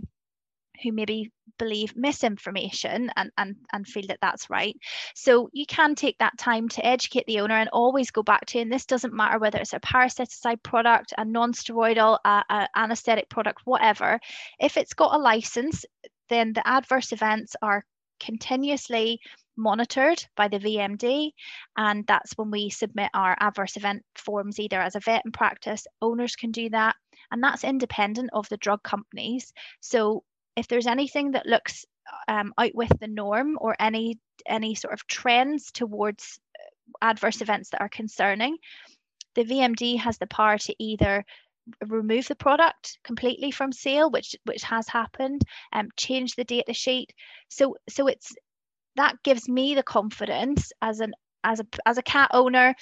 [0.83, 4.75] who maybe believe misinformation and, and and feel that that's right.
[5.13, 8.59] So you can take that time to educate the owner and always go back to
[8.59, 13.61] and this doesn't matter whether it's a parasiticide product a non-steroidal a, a anesthetic product
[13.65, 14.19] whatever.
[14.59, 15.85] If it's got a license
[16.29, 17.85] then the adverse events are
[18.19, 19.19] continuously
[19.57, 21.31] monitored by the VMD,
[21.77, 25.87] and that's when we submit our adverse event forms either as a vet in practice,
[26.01, 26.95] owners can do that,
[27.31, 29.53] and that's independent of the drug companies.
[29.81, 30.23] So
[30.55, 31.85] if there's anything that looks
[32.27, 37.69] um, out with the norm or any any sort of trends towards uh, adverse events
[37.69, 38.57] that are concerning,
[39.35, 41.25] the VMD has the power to either
[41.87, 45.41] remove the product completely from sale which which has happened
[45.73, 47.11] um change the data sheet
[47.49, 48.35] so so it's
[48.95, 52.75] that gives me the confidence as an as a as a cat owner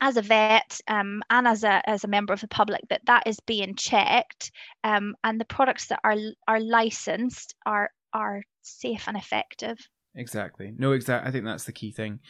[0.00, 3.26] as a vet um, and as a as a member of the public that that
[3.26, 4.50] is being checked
[4.84, 6.16] um, and the products that are
[6.48, 9.78] are licensed are are safe and effective.
[10.14, 10.72] Exactly.
[10.76, 12.20] No exact i think that's the key thing.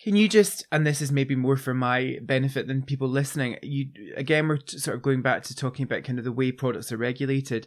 [0.00, 3.86] Can you just and this is maybe more for my benefit than people listening you
[4.16, 6.98] again we're sort of going back to talking about kind of the way products are
[6.98, 7.66] regulated.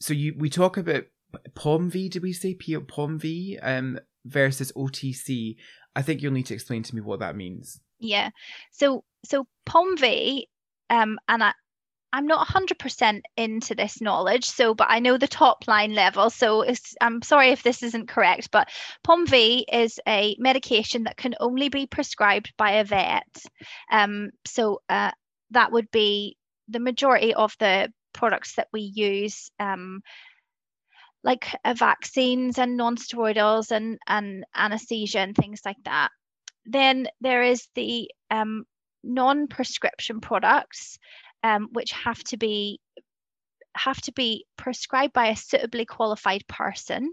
[0.00, 1.04] So you we talk about
[1.50, 3.58] POMV, did we say POMV?
[3.62, 5.56] Um, versus OTC.
[5.96, 7.80] I think you'll need to explain to me what that means.
[7.98, 8.30] Yeah.
[8.70, 10.44] So so POMV,
[10.90, 11.52] um, and I,
[12.12, 16.30] I'm not 100% into this knowledge, so but I know the top line level.
[16.30, 16.64] So
[17.00, 18.68] I'm sorry if this isn't correct, but
[19.06, 23.44] POMV is a medication that can only be prescribed by a vet.
[23.92, 25.10] Um, so uh,
[25.50, 26.36] that would be
[26.68, 29.50] the majority of the products that we use.
[29.60, 30.00] Um,
[31.24, 36.10] like uh, vaccines and non-steroidals and, and anesthesia and things like that.
[36.64, 38.64] Then there is the um,
[39.02, 40.98] non-prescription products,
[41.42, 42.80] um, which have to be
[43.76, 47.10] have to be prescribed by a suitably qualified person,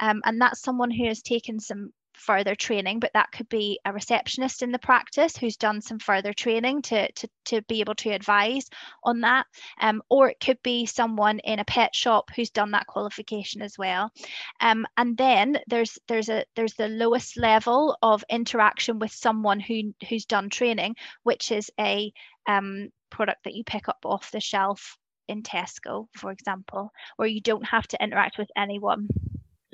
[0.00, 3.92] um, and that's someone who has taken some further training, but that could be a
[3.92, 8.10] receptionist in the practice who's done some further training to, to, to be able to
[8.10, 8.68] advise
[9.02, 9.46] on that.
[9.80, 13.76] Um, or it could be someone in a pet shop who's done that qualification as
[13.78, 14.12] well.
[14.60, 19.94] Um, and then there's there's a there's the lowest level of interaction with someone who
[20.08, 22.12] who's done training, which is a
[22.46, 24.96] um, product that you pick up off the shelf
[25.28, 29.08] in Tesco, for example, where you don't have to interact with anyone.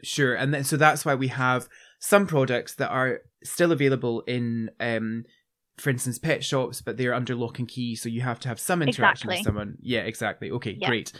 [0.02, 1.68] Sure, and then, so that's why we have
[1.98, 5.24] some products that are still available in, um,
[5.78, 8.60] for instance, pet shops, but they're under lock and key, so you have to have
[8.60, 9.36] some interaction exactly.
[9.36, 9.78] with someone.
[9.80, 10.50] Yeah, exactly.
[10.50, 10.88] Okay, yeah.
[10.88, 11.12] great.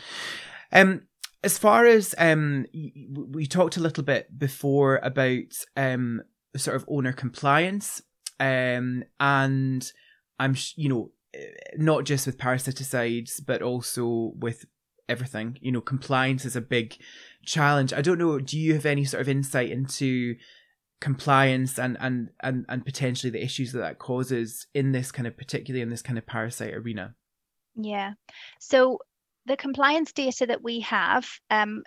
[0.73, 1.03] Um,
[1.43, 6.23] as far as um, we talked a little bit before about um,
[6.57, 8.03] sort of owner compliance,
[8.41, 9.91] um, and
[10.39, 11.45] I'm you know eh,
[11.77, 14.65] not just with parasiticides, but also with
[15.09, 15.59] everything.
[15.61, 16.97] You know, compliance is a big
[17.47, 17.93] challenge.
[17.93, 18.39] I don't know.
[18.39, 20.37] Do you have any sort of insight into
[21.01, 25.37] compliance and and and and potentially the issues that that causes in this kind of
[25.37, 27.15] particularly in this kind of parasite arena?
[27.75, 28.13] Yeah.
[28.59, 28.99] So
[29.47, 31.83] the compliance data that we have um,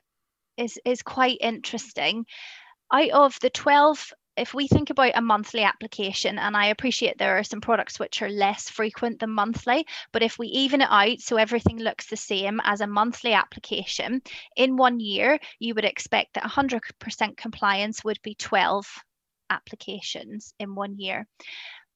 [0.57, 2.25] is is quite interesting.
[2.91, 7.37] Out of the 12 if we think about a monthly application, and I appreciate there
[7.37, 11.19] are some products which are less frequent than monthly, but if we even it out
[11.19, 14.21] so everything looks the same as a monthly application,
[14.55, 18.87] in one year, you would expect that 100% compliance would be 12
[19.49, 21.27] applications in one year.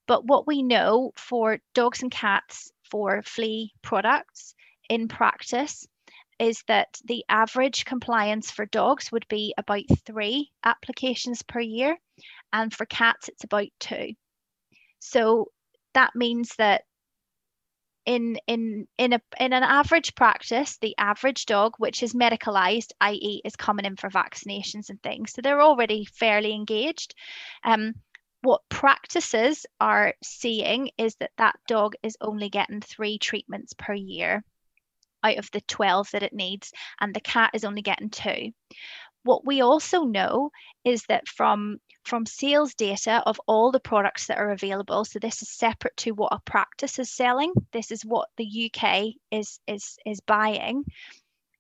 [0.06, 4.54] But what we know for dogs and cats for flea products
[4.90, 5.88] in practice
[6.44, 11.98] is that the average compliance for dogs would be about three applications per year,
[12.52, 14.14] and for cats, it's about two.
[15.00, 15.52] So
[15.94, 16.84] that means that
[18.06, 23.42] in in in a in an average practice, the average dog, which is medicalized, i.e.,
[23.46, 27.16] is coming in for vaccinations and things, so they're already fairly engaged.
[27.64, 27.94] Um,
[28.42, 34.44] what practices are seeing is that that dog is only getting three treatments per year
[35.24, 38.52] out of the 12 that it needs, and the cat is only getting two.
[39.24, 40.52] What we also know
[40.84, 45.42] is that from from sales data of all the products that are available, so this
[45.42, 47.54] is separate to what a practice is selling.
[47.72, 50.84] This is what the UK is is is buying,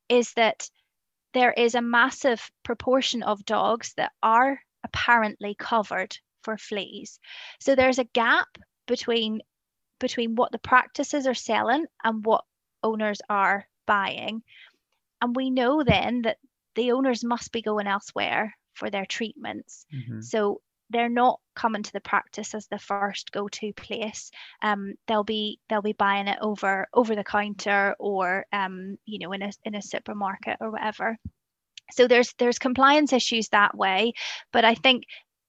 [0.10, 0.70] is that
[1.34, 7.20] there is a massive proportion of dogs that are apparently covered for fleas.
[7.60, 8.48] So there's a gap
[8.88, 9.42] between
[10.00, 12.44] between what the practices are selling and what
[12.84, 14.44] owners are buying.
[15.22, 16.38] And we know then that
[16.76, 19.86] the owners must be going elsewhere for their treatments.
[19.94, 20.22] Mm-hmm.
[20.22, 24.32] So they're not coming to the practice as the first go-to place.
[24.62, 29.34] Um, they'll be they'll be buying it over over the counter or um, you know
[29.34, 31.18] in a in a supermarket or whatever.
[31.92, 34.14] So there's there's compliance issues that way,
[34.52, 35.04] but I think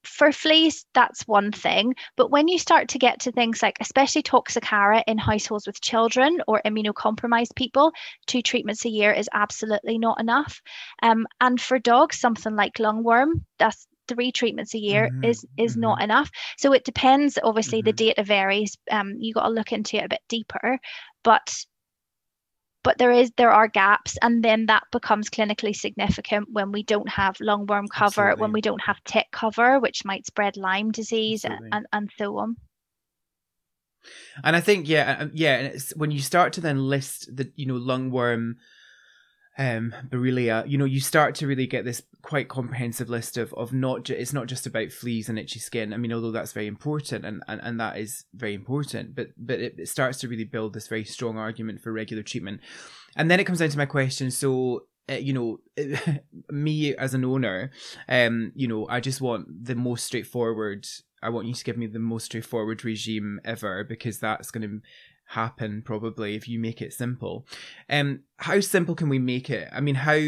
[0.07, 1.95] for fleas, that's one thing.
[2.17, 6.41] But when you start to get to things like, especially Toxocara in households with children
[6.47, 7.93] or immunocompromised people,
[8.27, 10.61] two treatments a year is absolutely not enough.
[11.03, 15.25] Um, and for dogs, something like lungworm, that's three treatments a year mm-hmm.
[15.25, 15.81] is is mm-hmm.
[15.81, 16.31] not enough.
[16.59, 17.39] So it depends.
[17.43, 17.87] Obviously, mm-hmm.
[17.87, 18.77] the data varies.
[18.91, 20.79] Um, you got to look into it a bit deeper,
[21.23, 21.65] but
[22.85, 27.09] but there is there are gaps and then that becomes clinically significant when we don't
[27.09, 28.41] have lungworm cover Absolutely.
[28.41, 32.57] when we don't have tick cover which might spread lyme disease and, and so on
[34.45, 37.51] and i think yeah uh, yeah and it's when you start to then list the
[37.57, 38.55] you know lungworm
[39.57, 43.73] um borrelia you know you start to really get this quite comprehensive list of of
[43.73, 45.93] not ju- it's not just about fleas and itchy skin.
[45.93, 49.61] I mean although that's very important and and, and that is very important but but
[49.61, 52.61] it, it starts to really build this very strong argument for regular treatment.
[53.17, 54.31] And then it comes down to my question.
[54.31, 55.59] So uh, you know
[56.51, 57.71] me as an owner
[58.09, 60.87] um you know i just want the most straightforward
[61.23, 64.81] i want you to give me the most straightforward regime ever because that's going to
[65.27, 67.47] happen probably if you make it simple.
[67.89, 69.68] Um, how simple can we make it?
[69.72, 70.18] I mean, how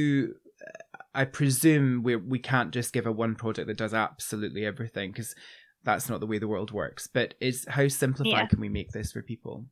[1.15, 5.35] I presume we we can't just give a one product that does absolutely everything because
[5.83, 7.07] that's not the way the world works.
[7.07, 8.47] But is how simplified yeah.
[8.47, 9.65] can we make this for people?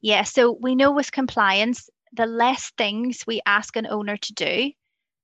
[0.00, 4.72] Yeah, so we know with compliance, the less things we ask an owner to do,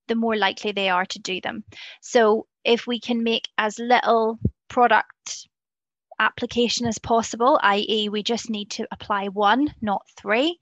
[0.09, 1.65] the more likely they are to do them.
[2.03, 5.49] So if we can make as little product
[6.19, 10.59] application as possible, i.e., we just need to apply one, not three.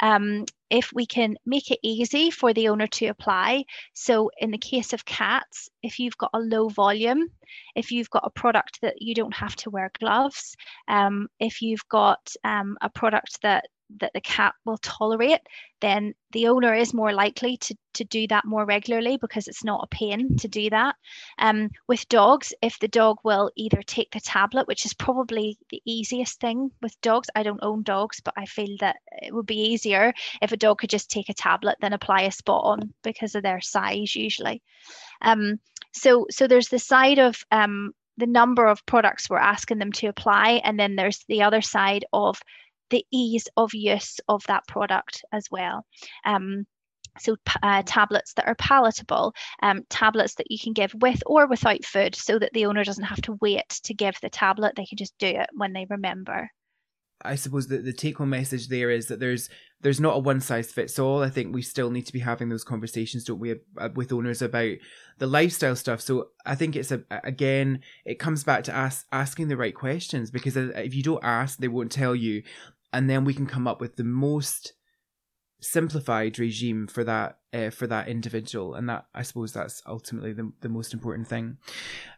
[0.00, 3.64] Um, if we can make it easy for the owner to apply.
[3.94, 7.28] So, in the case of cats, if you've got a low volume,
[7.74, 10.56] if you've got a product that you don't have to wear gloves,
[10.88, 13.66] um, if you've got um, a product that
[13.98, 15.40] that the cat will tolerate,
[15.80, 19.84] then the owner is more likely to, to do that more regularly because it's not
[19.84, 20.96] a pain to do that.
[21.38, 25.80] Um, with dogs, if the dog will either take the tablet, which is probably the
[25.84, 29.70] easiest thing with dogs, I don't own dogs, but I feel that it would be
[29.70, 30.12] easier
[30.42, 33.42] if a dog could just take a tablet than apply a spot on because of
[33.42, 34.62] their size usually.
[35.22, 35.60] Um,
[35.92, 40.06] so, so there's the side of um, the number of products we're asking them to
[40.06, 42.40] apply, and then there's the other side of
[42.90, 45.84] the ease of use of that product as well.
[46.24, 46.66] Um,
[47.18, 51.84] so uh, tablets that are palatable, um, tablets that you can give with or without
[51.84, 54.98] food, so that the owner doesn't have to wait to give the tablet; they can
[54.98, 56.50] just do it when they remember.
[57.22, 59.48] I suppose the, the take home message there is that there's
[59.80, 61.22] there's not a one size fits all.
[61.22, 63.54] I think we still need to be having those conversations, don't we,
[63.94, 64.76] with owners about
[65.18, 66.00] the lifestyle stuff.
[66.00, 70.30] So I think it's a again, it comes back to ask asking the right questions
[70.30, 72.42] because uh, if you don't ask, they won't tell you
[72.96, 74.72] and then we can come up with the most
[75.60, 78.74] simplified regime for that uh, for that individual.
[78.74, 81.58] And that i suppose that's ultimately the, the most important thing.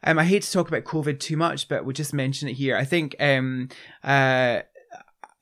[0.05, 2.77] Um i hate to talk about covid too much but we'll just mention it here.
[2.77, 3.69] I think um
[4.05, 4.61] uh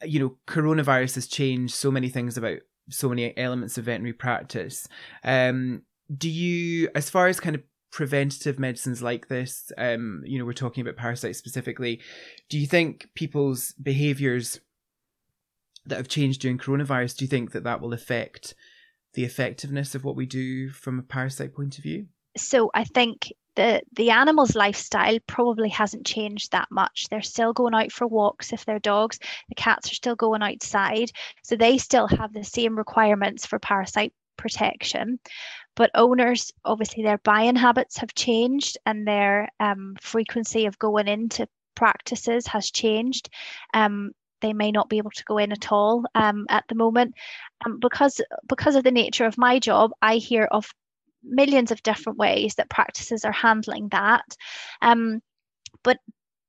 [0.05, 2.59] you know coronavirus has changed so many things about
[2.89, 4.89] so many elements of veterinary practice.
[5.23, 5.83] Um
[6.17, 7.63] do you as far as kind of
[7.97, 11.99] preventative medicines like this, um, you know, we're talking about parasites specifically.
[12.51, 14.61] Do you think people's behaviors
[15.87, 18.55] that have changed during coronavirus, do you think that that will affect
[19.15, 22.07] the effectiveness of what we do from a parasite point of view?
[22.37, 27.07] So I think the the animal's lifestyle probably hasn't changed that much.
[27.09, 29.19] They're still going out for walks if they're dogs.
[29.49, 31.11] The cats are still going outside,
[31.43, 35.19] so they still have the same requirements for parasite protection.
[35.75, 41.49] But owners, obviously, their buying habits have changed and their um, frequency of going into
[41.75, 43.29] practices has changed.
[43.75, 47.15] Um, they may not be able to go in at all um, at the moment.
[47.65, 50.71] Um, because because of the nature of my job, I hear of
[51.23, 54.25] millions of different ways that practices are handling that.
[54.83, 55.21] Um,
[55.83, 55.99] but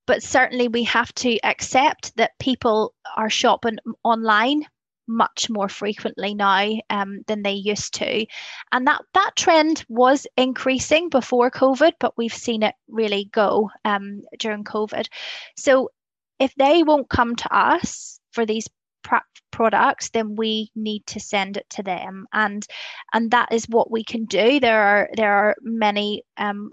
[0.05, 4.63] but certainly we have to accept that people are shopping online
[5.07, 8.25] much more frequently now um, than they used to
[8.73, 14.21] and that that trend was increasing before covid but we've seen it really go um,
[14.37, 15.07] during covid
[15.55, 15.89] so
[16.39, 18.67] if they won't come to us for these
[19.51, 22.67] products then we need to send it to them and
[23.13, 26.71] and that is what we can do there are there are many um,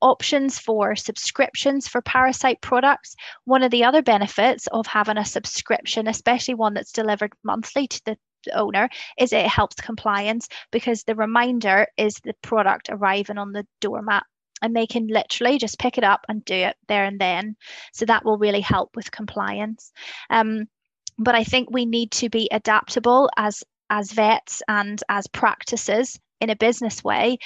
[0.00, 3.14] options for subscriptions for parasite products.
[3.44, 8.02] One of the other benefits of having a subscription, especially one that's delivered monthly to
[8.04, 8.16] the
[8.54, 8.88] owner,
[9.18, 14.24] is it helps compliance because the reminder is the product arriving on the doormat
[14.62, 17.56] and they can literally just pick it up and do it there and then.
[17.92, 19.92] So that will really help with compliance.
[20.28, 20.66] Um,
[21.18, 26.48] but I think we need to be adaptable as as vets and as practices in
[26.48, 27.38] a business way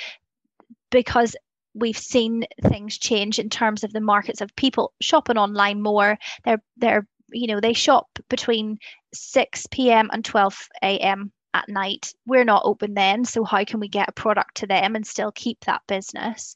[0.91, 1.35] because
[1.75, 6.17] we've seen things change in terms of the markets of people shopping online more.
[6.45, 8.79] They're they're you know they shop between
[9.13, 10.09] 6 p.m.
[10.13, 11.33] and 12 a.m.
[11.53, 12.13] at night.
[12.27, 15.33] We're not open then, so how can we get a product to them and still
[15.33, 16.55] keep that business?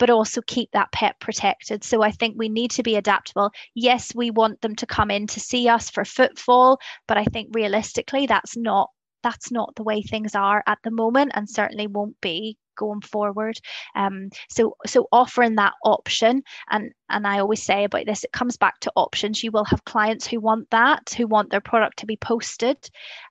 [0.00, 1.84] But also keep that pet protected.
[1.84, 3.52] So I think we need to be adaptable.
[3.74, 7.50] Yes, we want them to come in to see us for footfall, but I think
[7.52, 8.90] realistically that's not
[9.22, 13.54] that's not the way things are at the moment and certainly won't be going forward.
[13.94, 18.56] Um, so so offering that option and and I always say about this, it comes
[18.56, 19.42] back to options.
[19.42, 22.76] You will have clients who want that, who want their product to be posted.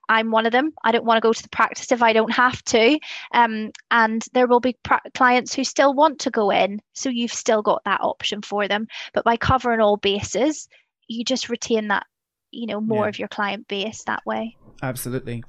[0.08, 0.72] I'm one of them.
[0.84, 2.98] I don't want to go to the practice if I don't have to.
[3.32, 6.80] Um, and there will be pra- clients who still want to go in.
[6.92, 8.86] So you've still got that option for them.
[9.14, 10.68] But by covering all bases,
[11.08, 12.06] you just retain that,
[12.50, 13.08] you know, more yeah.
[13.08, 14.56] of your client base that way.
[14.82, 15.42] Absolutely.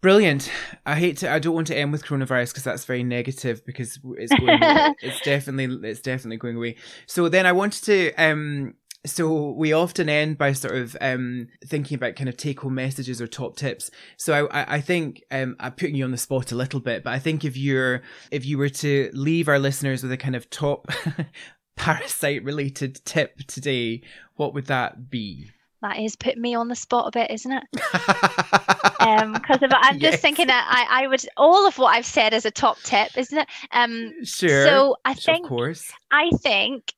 [0.00, 0.50] Brilliant.
[0.84, 1.30] I hate to.
[1.30, 3.64] I don't want to end with coronavirus because that's very negative.
[3.64, 4.58] Because it's going.
[5.02, 5.88] it's definitely.
[5.88, 6.76] It's definitely going away.
[7.06, 8.12] So then I wanted to.
[8.14, 8.74] um
[9.06, 13.20] so we often end by sort of um, thinking about kind of take home messages
[13.20, 13.90] or top tips.
[14.16, 17.12] So I, I think um, I'm putting you on the spot a little bit, but
[17.12, 20.50] I think if you're if you were to leave our listeners with a kind of
[20.50, 20.86] top
[21.76, 24.02] parasite related tip today,
[24.34, 25.50] what would that be?
[25.82, 27.64] That is putting me on the spot a bit, isn't it?
[29.06, 30.12] um because i'm yes.
[30.12, 33.16] just thinking that I, I would all of what i've said is a top tip
[33.16, 36.92] isn't it um sure so i think of course i think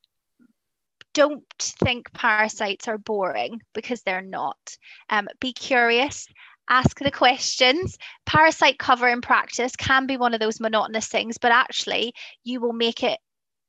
[1.15, 4.77] don't think parasites are boring because they're not
[5.11, 6.29] um be curious
[6.71, 7.97] ask the questions.
[8.27, 12.13] Parasite cover in practice can be one of those monotonous things, but actually,
[12.45, 13.19] you will make it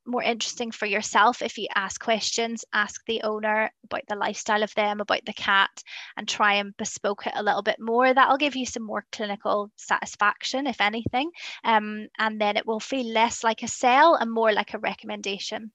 [0.10, 4.74] more interesting for yourself if you ask questions, ask the owner about the lifestyle of
[4.76, 5.70] them, about the cat,
[6.18, 8.14] and try and bespoke it a little bit more.
[8.14, 11.32] That'll give you some more clinical satisfaction, if anything.
[11.64, 15.72] Um, and then it will feel less like a sell and more like a recommendation.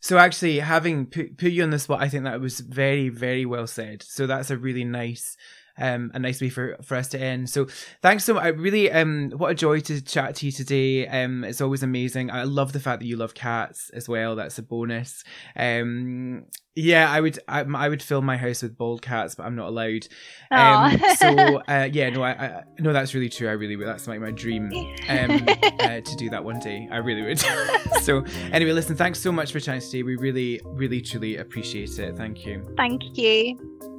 [0.00, 3.46] So actually, having put, put you on the spot, I think that was very, very
[3.46, 4.02] well said.
[4.02, 5.36] So that's a really nice
[5.78, 7.50] um, a nice way for, for us to end.
[7.50, 7.66] So
[8.02, 8.44] thanks so much.
[8.44, 11.06] I really, um, what a joy to chat to you today.
[11.06, 12.30] Um, it's always amazing.
[12.30, 14.36] I love the fact that you love cats as well.
[14.36, 15.24] That's a bonus.
[15.54, 19.56] Um, yeah, I would, I, I would fill my house with bald cats, but I'm
[19.56, 20.08] not allowed.
[20.50, 23.48] Um, so uh, yeah, no, I, I, no, that's really true.
[23.48, 23.86] I really would.
[23.86, 24.70] That's like my dream,
[25.08, 25.46] um,
[25.80, 26.86] uh, to do that one day.
[26.90, 27.38] I really would.
[28.02, 30.02] so anyway, listen, thanks so much for chatting today.
[30.02, 32.16] We really, really, truly appreciate it.
[32.16, 32.62] Thank you.
[32.76, 33.95] Thank you.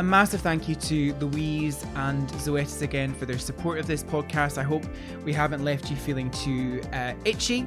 [0.00, 4.56] A massive thank you to Louise and Zoetis again for their support of this podcast.
[4.56, 4.82] I hope
[5.26, 7.66] we haven't left you feeling too uh, itchy.